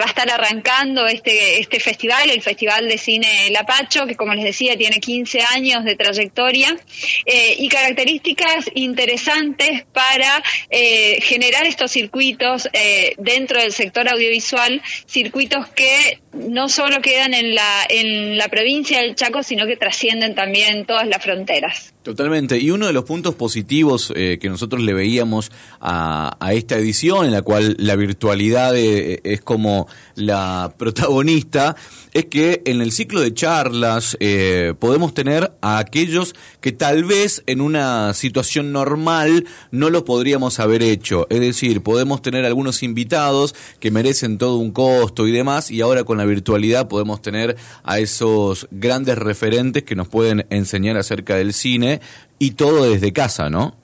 va 0.00 0.04
estar 0.10 0.30
arrancando 0.30 1.06
este, 1.06 1.60
este 1.60 1.80
festival, 1.80 2.28
el 2.30 2.42
Festival 2.42 2.88
de 2.88 2.98
Cine 2.98 3.50
Lapacho, 3.50 4.06
que 4.06 4.16
como 4.16 4.34
les 4.34 4.44
decía 4.44 4.76
tiene 4.76 5.00
15 5.00 5.40
años 5.54 5.84
de 5.84 5.96
trayectoria 5.96 6.76
eh, 7.24 7.54
y 7.58 7.68
características 7.68 8.66
interesantes 8.90 9.84
para 9.92 10.42
eh, 10.70 11.18
generar 11.22 11.66
estos 11.66 11.90
circuitos 11.90 12.68
eh, 12.72 13.14
dentro 13.18 13.60
del 13.60 13.72
sector 13.72 14.08
audiovisual, 14.08 14.82
circuitos 15.06 15.68
que 15.68 16.20
no 16.32 16.68
solo 16.68 17.00
quedan 17.00 17.34
en 17.34 17.54
la, 17.54 17.86
en 17.88 18.36
la 18.36 18.48
provincia 18.48 19.00
del 19.00 19.14
Chaco, 19.14 19.42
sino 19.42 19.66
que 19.66 19.76
trascienden 19.76 20.34
también 20.34 20.84
todas 20.86 21.08
las 21.08 21.22
fronteras. 21.22 21.94
Totalmente. 22.02 22.58
Y 22.58 22.70
uno 22.70 22.86
de 22.86 22.92
los 22.92 23.04
puntos 23.04 23.34
positivos 23.34 24.12
que 24.14 24.48
nosotros 24.48 24.80
le 24.80 24.94
veíamos 24.94 25.52
a, 25.80 26.36
esta 26.52 26.76
edición, 26.76 27.26
en 27.26 27.32
la 27.32 27.42
cual 27.42 27.76
la 27.78 27.96
virtualidad 27.96 28.76
es 28.76 29.40
como 29.40 29.88
la 30.14 30.74
protagonista, 30.76 31.76
es 32.12 32.26
que 32.26 32.62
en 32.66 32.82
el 32.82 32.92
ciclo 32.92 33.20
de 33.20 33.32
charlas 33.32 34.16
eh, 34.20 34.74
podemos 34.78 35.14
tener 35.14 35.52
a 35.60 35.78
aquellos 35.78 36.34
que 36.60 36.72
tal 36.72 37.04
vez 37.04 37.42
en 37.46 37.60
una 37.60 38.12
situación 38.14 38.72
normal 38.72 39.46
no 39.70 39.90
lo 39.90 40.04
podríamos 40.04 40.60
haber 40.60 40.82
hecho. 40.82 41.26
Es 41.30 41.40
decir, 41.40 41.82
podemos 41.82 42.20
tener 42.20 42.44
algunos 42.44 42.82
invitados 42.82 43.54
que 43.78 43.90
merecen 43.90 44.38
todo 44.38 44.56
un 44.56 44.72
costo 44.72 45.26
y 45.26 45.32
demás, 45.32 45.70
y 45.70 45.80
ahora 45.80 46.04
con 46.04 46.18
la 46.18 46.24
virtualidad 46.24 46.88
podemos 46.88 47.22
tener 47.22 47.56
a 47.84 47.98
esos 47.98 48.68
grandes 48.70 49.16
referentes 49.16 49.84
que 49.84 49.96
nos 49.96 50.08
pueden 50.08 50.46
enseñar 50.50 50.96
acerca 50.96 51.36
del 51.36 51.52
cine 51.52 52.00
y 52.38 52.52
todo 52.52 52.90
desde 52.90 53.12
casa, 53.12 53.50
¿no? 53.50 53.79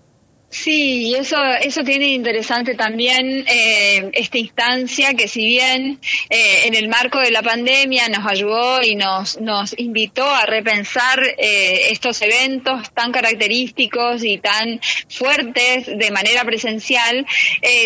Sí, 0.48 1.08
y 1.08 1.14
eso, 1.16 1.36
eso 1.60 1.82
tiene 1.82 2.06
interesante 2.08 2.76
también 2.76 3.44
eh, 3.48 4.10
esta 4.12 4.38
instancia 4.38 5.14
que 5.14 5.26
si 5.26 5.44
bien 5.44 5.98
eh, 6.30 6.62
en 6.66 6.74
el 6.76 6.88
marco 6.88 7.18
de 7.18 7.32
la 7.32 7.42
pandemia 7.42 8.08
nos 8.08 8.24
ayudó 8.24 8.80
y 8.80 8.94
nos, 8.94 9.40
nos 9.40 9.76
invitó 9.76 10.24
a 10.24 10.46
repensar 10.46 11.20
eh, 11.36 11.90
estos 11.90 12.22
eventos 12.22 12.92
tan 12.92 13.10
característicos 13.10 14.22
y 14.22 14.38
tan 14.38 14.80
fuertes 15.08 15.86
de 15.86 16.10
manera 16.12 16.44
presencial, 16.44 17.26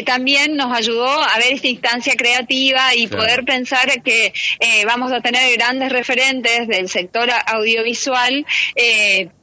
también 0.05 0.57
nos 0.57 0.77
ayudó 0.77 1.09
a 1.09 1.39
ver 1.39 1.55
esta 1.55 1.69
instancia 1.69 2.15
creativa 2.15 2.95
y 2.95 3.07
poder 3.07 3.45
pensar 3.45 4.03
que 4.03 4.33
vamos 4.87 5.13
a 5.13 5.21
tener 5.21 5.57
grandes 5.57 5.91
referentes 5.91 6.69
del 6.69 6.89
sector 6.89 7.29
audiovisual 7.47 8.45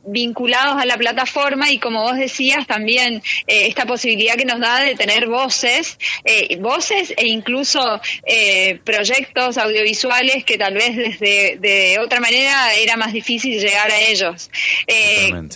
vinculados 0.07 0.81
a 0.81 0.85
la 0.85 0.97
plataforma 0.97 1.71
y 1.71 1.79
como 1.79 2.03
vos 2.03 2.15
decías 2.15 2.65
también 2.65 3.21
eh, 3.47 3.67
esta 3.67 3.85
posibilidad 3.85 4.35
que 4.35 4.45
nos 4.45 4.59
da 4.59 4.81
de 4.81 4.95
tener 4.95 5.27
voces, 5.27 5.97
eh, 6.23 6.57
voces 6.57 7.13
e 7.17 7.27
incluso 7.27 8.01
eh, 8.25 8.79
proyectos 8.83 9.57
audiovisuales 9.57 10.43
que 10.43 10.57
tal 10.57 10.73
vez 10.73 10.95
desde 10.95 11.57
de 11.59 11.99
otra 11.99 12.19
manera 12.19 12.73
era 12.75 12.95
más 12.97 13.13
difícil 13.13 13.59
llegar 13.59 13.91
a 13.91 13.99
ellos. 13.99 14.49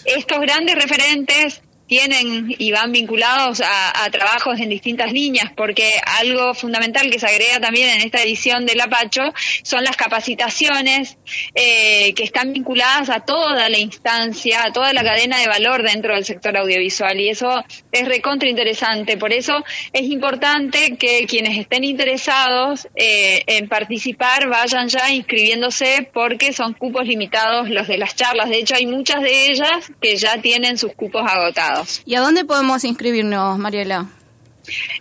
estos 0.06 0.40
grandes 0.40 0.76
referentes 0.76 1.62
tienen 1.92 2.56
y 2.58 2.72
van 2.72 2.94
vinculados 2.94 3.60
a, 3.60 4.10
trabajos 4.12 4.62
en 4.62 4.70
distintas 4.70 5.12
líneas, 5.12 5.52
porque 5.58 5.92
algo 6.20 6.54
fundamental 6.54 7.10
que 7.10 7.20
se 7.20 7.28
agrega 7.28 7.60
también 7.60 7.90
en 7.90 8.02
esta 8.02 8.24
edición 8.24 8.66
del 8.66 8.80
Apacho 8.80 9.34
son 9.64 9.84
las 9.84 9.98
capacitaciones 9.98 11.18
eh, 11.54 12.14
que 12.14 12.24
están 12.24 12.54
vinculadas 12.54 13.10
a 13.10 13.20
toda 13.20 13.68
la 13.68 13.78
instancia, 13.78 14.64
a 14.64 14.72
toda 14.72 14.94
la 14.94 15.04
cadena 15.04 15.38
de 15.38 15.48
valor 15.48 15.84
dentro 15.84 16.16
del 16.16 16.24
sector 16.24 16.56
audiovisual, 16.56 17.20
y 17.20 17.28
eso 17.28 17.62
es 17.92 18.08
recontra 18.08 18.48
interesante. 18.48 19.18
Por 19.18 19.34
eso 19.34 19.62
es 19.92 20.04
importante 20.04 20.96
que 20.96 21.26
quienes 21.28 21.58
estén 21.58 21.84
interesados 21.84 22.88
eh, 22.96 23.44
en 23.48 23.68
participar 23.68 24.48
vayan 24.48 24.88
ya 24.88 25.12
inscribiéndose, 25.12 26.10
porque 26.14 26.54
son 26.54 26.74
cupos 26.74 27.06
limitados 27.06 27.70
los 27.70 27.90
de 27.90 27.98
las 27.98 28.16
charlas. 28.16 28.48
De 28.48 28.60
hecho, 28.60 28.76
hay 28.76 28.88
muchas 28.88 29.22
de 29.22 29.48
ellas 29.48 29.92
que 30.00 30.16
ya 30.16 30.42
tienen 30.42 30.78
sus 30.78 30.94
cupos 30.94 31.24
agotados. 31.28 31.81
¿Y 32.06 32.16
a 32.16 32.22
dónde 32.22 32.46
podemos 32.46 32.84
inscribirnos, 32.84 33.58
Mariela? 33.58 34.08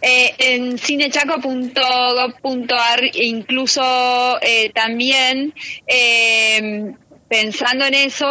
Eh, 0.00 0.34
en 0.38 0.78
cinechaco.gov.ar 0.78 3.00
incluso 3.14 3.82
eh, 4.40 4.70
también 4.74 5.52
eh, 5.86 6.94
pensando 7.28 7.84
en 7.84 7.94
eso 7.94 8.26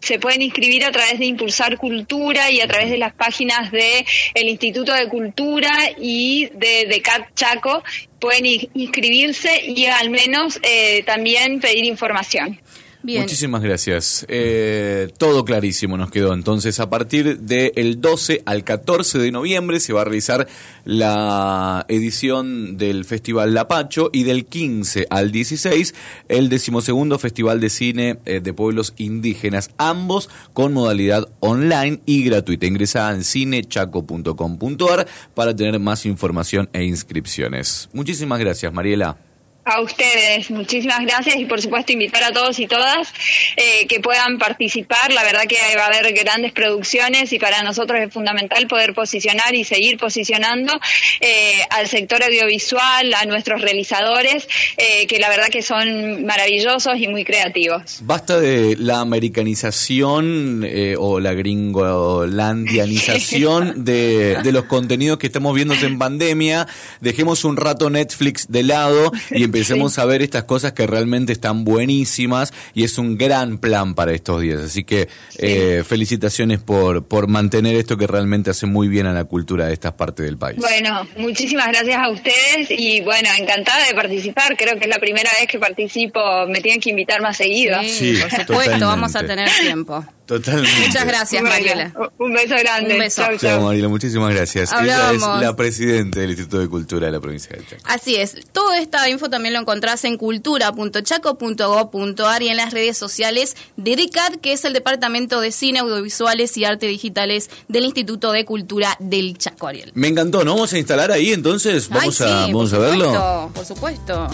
se 0.00 0.20
pueden 0.20 0.42
inscribir 0.42 0.84
a 0.84 0.92
través 0.92 1.18
de 1.18 1.26
Impulsar 1.26 1.76
Cultura 1.76 2.52
y 2.52 2.60
a 2.60 2.68
través 2.68 2.88
de 2.90 2.98
las 2.98 3.12
páginas 3.14 3.72
de 3.72 4.06
el 4.34 4.48
Instituto 4.48 4.92
de 4.92 5.08
Cultura 5.08 5.90
y 5.98 6.48
de, 6.54 6.86
de 6.86 7.02
CAT 7.02 7.34
Chaco 7.34 7.82
pueden 8.20 8.46
inscribirse 8.74 9.64
y 9.66 9.86
al 9.86 10.10
menos 10.10 10.60
también 11.04 11.58
pedir 11.60 11.84
información. 11.84 12.60
Muchísimas 13.02 13.62
gracias. 13.62 14.26
Eh, 14.28 15.12
todo 15.18 15.44
clarísimo 15.44 15.96
nos 15.96 16.10
quedó. 16.10 16.34
Entonces, 16.34 16.80
a 16.80 16.90
partir 16.90 17.38
del 17.38 18.00
12 18.00 18.42
al 18.44 18.64
14 18.64 19.18
de 19.18 19.30
noviembre 19.30 19.78
se 19.78 19.92
va 19.92 20.00
a 20.00 20.04
realizar 20.04 20.48
la 20.84 21.86
edición 21.88 22.76
del 22.76 23.04
Festival 23.04 23.54
Lapacho 23.54 24.10
y 24.12 24.24
del 24.24 24.46
15 24.46 25.06
al 25.10 25.30
16 25.30 25.94
el 26.28 26.48
decimosegundo 26.48 27.18
Festival 27.18 27.60
de 27.60 27.70
Cine 27.70 28.18
eh, 28.24 28.40
de 28.40 28.52
Pueblos 28.52 28.94
Indígenas, 28.96 29.70
ambos 29.78 30.28
con 30.52 30.72
modalidad 30.72 31.28
online 31.38 32.00
y 32.04 32.24
gratuita. 32.24 32.66
Ingresa 32.66 33.12
en 33.12 33.22
cinechaco.com.ar 33.22 35.06
para 35.34 35.54
tener 35.54 35.78
más 35.78 36.04
información 36.04 36.68
e 36.72 36.82
inscripciones. 36.84 37.88
Muchísimas 37.92 38.40
gracias, 38.40 38.72
Mariela. 38.72 39.27
A 39.70 39.82
ustedes, 39.82 40.50
muchísimas 40.50 41.00
gracias 41.00 41.36
y 41.36 41.44
por 41.44 41.60
supuesto 41.60 41.92
invitar 41.92 42.24
a 42.24 42.32
todos 42.32 42.58
y 42.58 42.66
todas 42.66 43.12
eh, 43.54 43.86
que 43.86 44.00
puedan 44.00 44.38
participar. 44.38 45.12
La 45.12 45.22
verdad 45.24 45.42
que 45.46 45.58
va 45.76 45.84
a 45.84 45.88
haber 45.88 46.10
grandes 46.14 46.52
producciones 46.52 47.30
y 47.34 47.38
para 47.38 47.62
nosotros 47.62 48.00
es 48.00 48.10
fundamental 48.10 48.66
poder 48.66 48.94
posicionar 48.94 49.54
y 49.54 49.64
seguir 49.64 49.98
posicionando 49.98 50.72
eh, 51.20 51.60
al 51.68 51.86
sector 51.86 52.22
audiovisual, 52.22 53.12
a 53.12 53.26
nuestros 53.26 53.60
realizadores, 53.60 54.48
eh, 54.78 55.06
que 55.06 55.18
la 55.18 55.28
verdad 55.28 55.48
que 55.50 55.60
son 55.60 56.24
maravillosos 56.24 56.94
y 56.96 57.08
muy 57.08 57.24
creativos. 57.24 57.98
Basta 58.00 58.40
de 58.40 58.74
la 58.78 59.00
americanización 59.00 60.66
o 60.96 61.20
la 61.20 61.34
gringolandianización 61.34 63.84
de, 63.84 64.38
de 64.42 64.52
los 64.52 64.64
contenidos 64.64 65.18
que 65.18 65.26
estamos 65.26 65.54
viendo 65.54 65.74
en 65.74 65.98
pandemia. 65.98 66.66
Dejemos 67.02 67.44
un 67.44 67.58
rato 67.58 67.90
Netflix 67.90 68.46
de 68.48 68.62
lado 68.62 69.12
y 69.30 69.57
empecemos 69.58 69.78
empecemos 69.78 69.98
a 69.98 70.04
ver 70.06 70.22
estas 70.22 70.44
cosas 70.44 70.72
que 70.72 70.86
realmente 70.86 71.32
están 71.32 71.64
buenísimas 71.64 72.52
y 72.74 72.84
es 72.84 72.98
un 72.98 73.16
gran 73.16 73.58
plan 73.58 73.94
para 73.94 74.12
estos 74.12 74.40
días. 74.40 74.60
Así 74.60 74.84
que 74.84 75.08
eh, 75.38 75.82
felicitaciones 75.86 76.60
por, 76.60 77.06
por 77.06 77.28
mantener 77.28 77.76
esto 77.76 77.96
que 77.96 78.06
realmente 78.06 78.50
hace 78.50 78.66
muy 78.66 78.88
bien 78.88 79.06
a 79.06 79.12
la 79.12 79.24
cultura 79.24 79.66
de 79.66 79.72
estas 79.72 79.92
partes 79.92 80.24
del 80.26 80.38
país. 80.38 80.58
Bueno, 80.58 81.06
muchísimas 81.16 81.68
gracias 81.68 81.98
a 81.98 82.10
ustedes 82.10 82.70
y 82.70 83.00
bueno, 83.02 83.28
encantada 83.38 83.86
de 83.86 83.94
participar. 83.94 84.56
Creo 84.56 84.78
que 84.78 84.84
es 84.84 84.90
la 84.90 84.98
primera 84.98 85.30
vez 85.38 85.48
que 85.48 85.58
participo. 85.58 86.20
Me 86.48 86.60
tienen 86.60 86.80
que 86.80 86.90
invitar 86.90 87.20
más 87.20 87.36
seguido. 87.36 87.78
Sí, 87.82 88.18
por 88.20 88.30
supuesto, 88.30 88.86
vamos 88.86 89.14
a 89.16 89.26
tener 89.26 89.48
tiempo. 89.60 90.04
Totalmente. 90.28 90.86
Muchas 90.86 91.06
gracias, 91.06 91.42
Mariela. 91.42 91.92
Un 92.18 92.34
beso 92.34 92.54
grande. 92.58 92.92
Un 92.92 93.00
beso. 93.00 93.22
Chao, 93.38 93.62
Mariela, 93.62 93.88
muchísimas 93.88 94.34
gracias. 94.34 94.70
Ella 94.78 95.12
es 95.12 95.22
la 95.22 95.56
presidenta 95.56 96.20
del 96.20 96.32
Instituto 96.32 96.58
de 96.58 96.68
Cultura 96.68 97.06
de 97.06 97.12
la 97.12 97.20
provincia 97.20 97.56
de 97.56 97.64
Chaco. 97.64 97.82
Así 97.86 98.16
es. 98.16 98.36
Toda 98.52 98.78
esta 98.78 99.08
info 99.08 99.30
también 99.30 99.54
lo 99.54 99.60
encontrás 99.60 100.04
en 100.04 100.18
cultura.chaco.gov.ar 100.18 102.42
y 102.42 102.50
en 102.50 102.58
las 102.58 102.74
redes 102.74 102.98
sociales 102.98 103.56
de 103.76 103.96
DECAD, 103.96 104.34
que 104.34 104.52
es 104.52 104.66
el 104.66 104.74
Departamento 104.74 105.40
de 105.40 105.50
Cine, 105.50 105.78
Audiovisuales 105.78 106.54
y 106.58 106.66
Arte 106.66 106.86
Digitales 106.86 107.48
del 107.68 107.86
Instituto 107.86 108.32
de 108.32 108.44
Cultura 108.44 108.98
del 109.00 109.38
Chaco, 109.38 109.68
Ariel. 109.68 109.92
Me 109.94 110.08
encantó, 110.08 110.44
¿no? 110.44 110.56
Vamos 110.56 110.74
a 110.74 110.78
instalar 110.78 111.10
ahí 111.10 111.32
entonces. 111.32 111.88
Vamos 111.88 112.20
a, 112.20 112.48
vamos 112.48 112.74
a 112.74 112.78
verlo. 112.78 113.50
Por 113.54 113.64
supuesto 113.64 114.28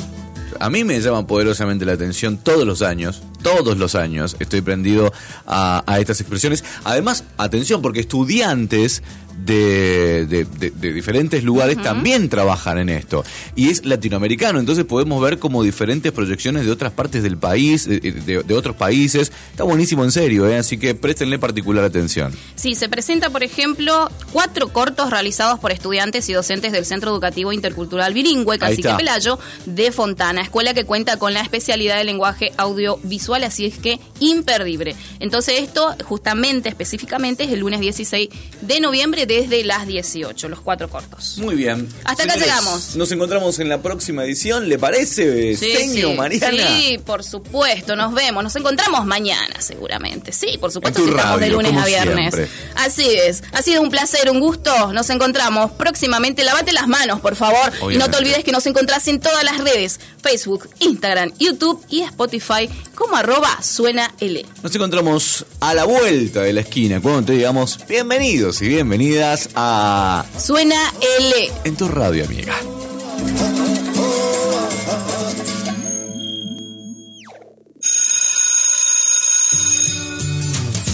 a 0.61 0.71
mí 0.71 0.85
me 0.85 1.01
llama 1.01 1.27
poderosamente 1.27 1.85
la 1.85 1.93
atención 1.93 2.39
todos 2.39 2.67
los 2.67 2.83
años, 2.83 3.23
todos 3.45 3.77
los 3.77 3.95
años 3.95 4.37
estoy 4.41 4.63
prendido 4.63 5.13
a, 5.47 5.85
a 5.87 6.01
estas 6.01 6.21
expresiones. 6.21 6.65
Además, 6.83 7.23
atención, 7.37 7.83
porque 7.83 8.01
estudiantes 8.01 9.03
de, 9.45 10.27
de, 10.27 10.93
diferentes 10.93 11.45
lugares 11.45 11.81
también 11.83 12.29
trabajan 12.29 12.79
en 12.79 12.89
esto. 12.89 13.25
Y 13.55 13.71
es 13.71 13.85
latinoamericano, 13.85 14.59
entonces 14.59 14.85
podemos 14.85 15.23
ver 15.23 15.39
como 15.39 15.63
diferentes 15.63 16.13
proyecciones 16.13 16.65
de 16.65 16.71
otras 16.71 16.93
partes 16.93 17.23
del 17.23 17.37
país, 17.37 17.87
de, 17.87 18.55
otros 18.55 18.77
países. 18.77 19.33
Está 19.51 19.65
buenísimo 19.65 20.05
en 20.05 20.13
serio, 20.13 20.49
¿eh? 20.49 20.59
así 20.59 20.79
que 20.79 20.95
préstenle 20.95 21.39
particular 21.39 21.85
atención. 21.85 22.33
Sí, 22.55 22.75
se 22.75 22.89
presenta, 22.89 23.31
por 23.31 23.43
ejemplo, 23.43 24.11
cuatro 24.33 24.69
cortos 24.69 25.11
realizados 25.11 25.59
por 25.59 25.73
estudiantes 25.73 26.29
y 26.29 26.33
docentes 26.33 26.73
del 26.73 26.85
Centro 26.85 27.11
Educativo 27.11 27.53
Intercultural 27.53 28.15
Bilingüe 28.15 28.59
Cacique 28.59 28.95
Pelayo 28.97 29.39
de 29.67 29.93
Fontana, 29.93 30.43
escuela 30.43 30.75
que 30.75 30.85
cuenta 30.85 31.19
con 31.19 31.35
la 31.35 31.41
especialidad 31.41 31.99
de 31.99 32.05
lenguaje 32.05 32.53
audiovisual, 32.57 33.34
así 33.43 33.67
es 33.67 33.79
que 33.79 33.99
imperdible. 34.21 34.95
Entonces 35.19 35.63
esto 35.63 35.97
justamente, 36.05 36.69
específicamente, 36.69 37.45
es 37.45 37.53
el 37.53 37.61
lunes 37.61 37.81
16 37.81 38.29
de 38.61 38.81
noviembre 38.81 39.27
desde 39.27 39.65
las 39.65 39.87
18, 39.87 40.49
los 40.49 40.61
cuatro 40.61 40.89
cortos. 40.89 41.39
Muy 41.39 41.55
bien. 41.55 41.89
Hasta 42.05 42.25
acá 42.25 42.37
llegamos. 42.37 42.95
Nos 42.97 43.11
encontramos 43.11 43.59
en 43.59 43.69
la 43.69 43.83
próxima 43.83 44.25
edición, 44.25 44.69
¿le 44.69 44.79
parece, 44.79 45.57
sí, 45.57 45.73
señor 45.73 46.17
Mariana? 46.17 46.69
Sí, 46.69 46.99
por 47.05 47.25
supuesto, 47.25 47.97
nos 47.97 48.15
vemos, 48.15 48.45
nos 48.45 48.55
encontramos 48.57 49.05
mañana 49.07 49.61
seguramente. 49.61 50.33
Sí, 50.33 50.59
por 50.61 50.71
supuesto, 50.71 51.05
estamos 51.07 51.41
de 51.41 51.49
lunes 51.49 51.77
a 51.77 51.85
viernes. 51.85 52.35
Así 52.77 53.09
es, 53.09 53.43
ha 53.53 53.63
sido 53.63 53.83
un 53.83 53.91
placer, 53.91 54.31
un 54.31 54.41
gusto, 54.41 54.93
nos 54.93 55.09
encontramos 55.11 55.73
próximamente. 55.73 56.45
Lavate 56.45 56.73
las 56.73 56.87
manos, 56.87 57.21
por 57.21 57.37
favor, 57.37 57.73
y 57.91 57.97
no 57.97 58.11
te 58.11 58.19
olvides 58.19 58.45
que 58.45 58.53
nos 58.53 58.67
encontrás 58.67 59.09
en 59.09 59.21
todas 59.21 59.43
las 59.45 59.59
redes, 59.59 60.01
Facebook, 60.23 60.69
Instagram, 60.81 61.33
YouTube 61.39 61.85
y 61.89 62.03
Spotify 62.03 62.69
como 62.95 63.17
arroba 63.17 63.63
suena 63.63 64.15
L. 64.21 64.45
Nos 64.63 64.75
encontramos 64.75 65.45
a 65.61 65.75
la 65.75 65.85
vuelta 65.85 66.43
de 66.43 66.53
la 66.53 66.61
esquina, 66.61 67.01
cuando 67.01 67.25
te 67.25 67.33
digamos 67.33 67.79
bienvenidos 67.89 68.63
y 68.63 68.69
bienvenidos 68.69 69.49
a 69.55 70.25
Suena 70.39 70.93
L 71.19 71.53
en 71.65 71.77
tu 71.77 71.89
radio, 71.89 72.25
amiga. 72.25 72.55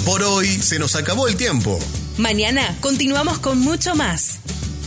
Por 0.04 0.22
hoy 0.24 0.48
se 0.48 0.78
nos 0.78 0.96
acabó 0.96 1.28
el 1.28 1.36
tiempo. 1.36 1.78
Mañana 2.18 2.76
continuamos 2.80 3.38
con 3.38 3.60
mucho 3.60 3.94
más. 3.94 4.38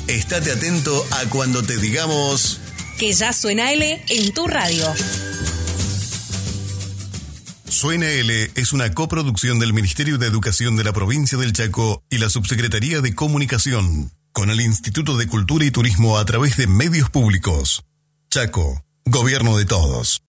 Estate 0.07 0.51
atento 0.51 1.05
a 1.11 1.29
cuando 1.29 1.63
te 1.63 1.77
digamos 1.77 2.59
que 2.99 3.13
ya 3.13 3.31
suena 3.31 3.71
L 3.71 4.03
en 4.09 4.33
tu 4.33 4.47
radio. 4.47 4.85
Suena 7.73 8.07
L 8.07 8.51
es 8.53 8.71
una 8.71 8.93
coproducción 8.93 9.57
del 9.57 9.73
Ministerio 9.73 10.19
de 10.19 10.27
Educación 10.27 10.75
de 10.75 10.83
la 10.83 10.93
provincia 10.93 11.39
del 11.39 11.53
Chaco 11.53 12.03
y 12.07 12.19
la 12.19 12.29
Subsecretaría 12.29 13.01
de 13.01 13.15
Comunicación, 13.15 14.11
con 14.31 14.51
el 14.51 14.61
Instituto 14.61 15.17
de 15.17 15.27
Cultura 15.27 15.65
y 15.65 15.71
Turismo 15.71 16.19
a 16.19 16.23
través 16.23 16.55
de 16.55 16.67
medios 16.67 17.09
públicos. 17.09 17.83
Chaco, 18.29 18.85
Gobierno 19.05 19.57
de 19.57 19.65
Todos. 19.65 20.21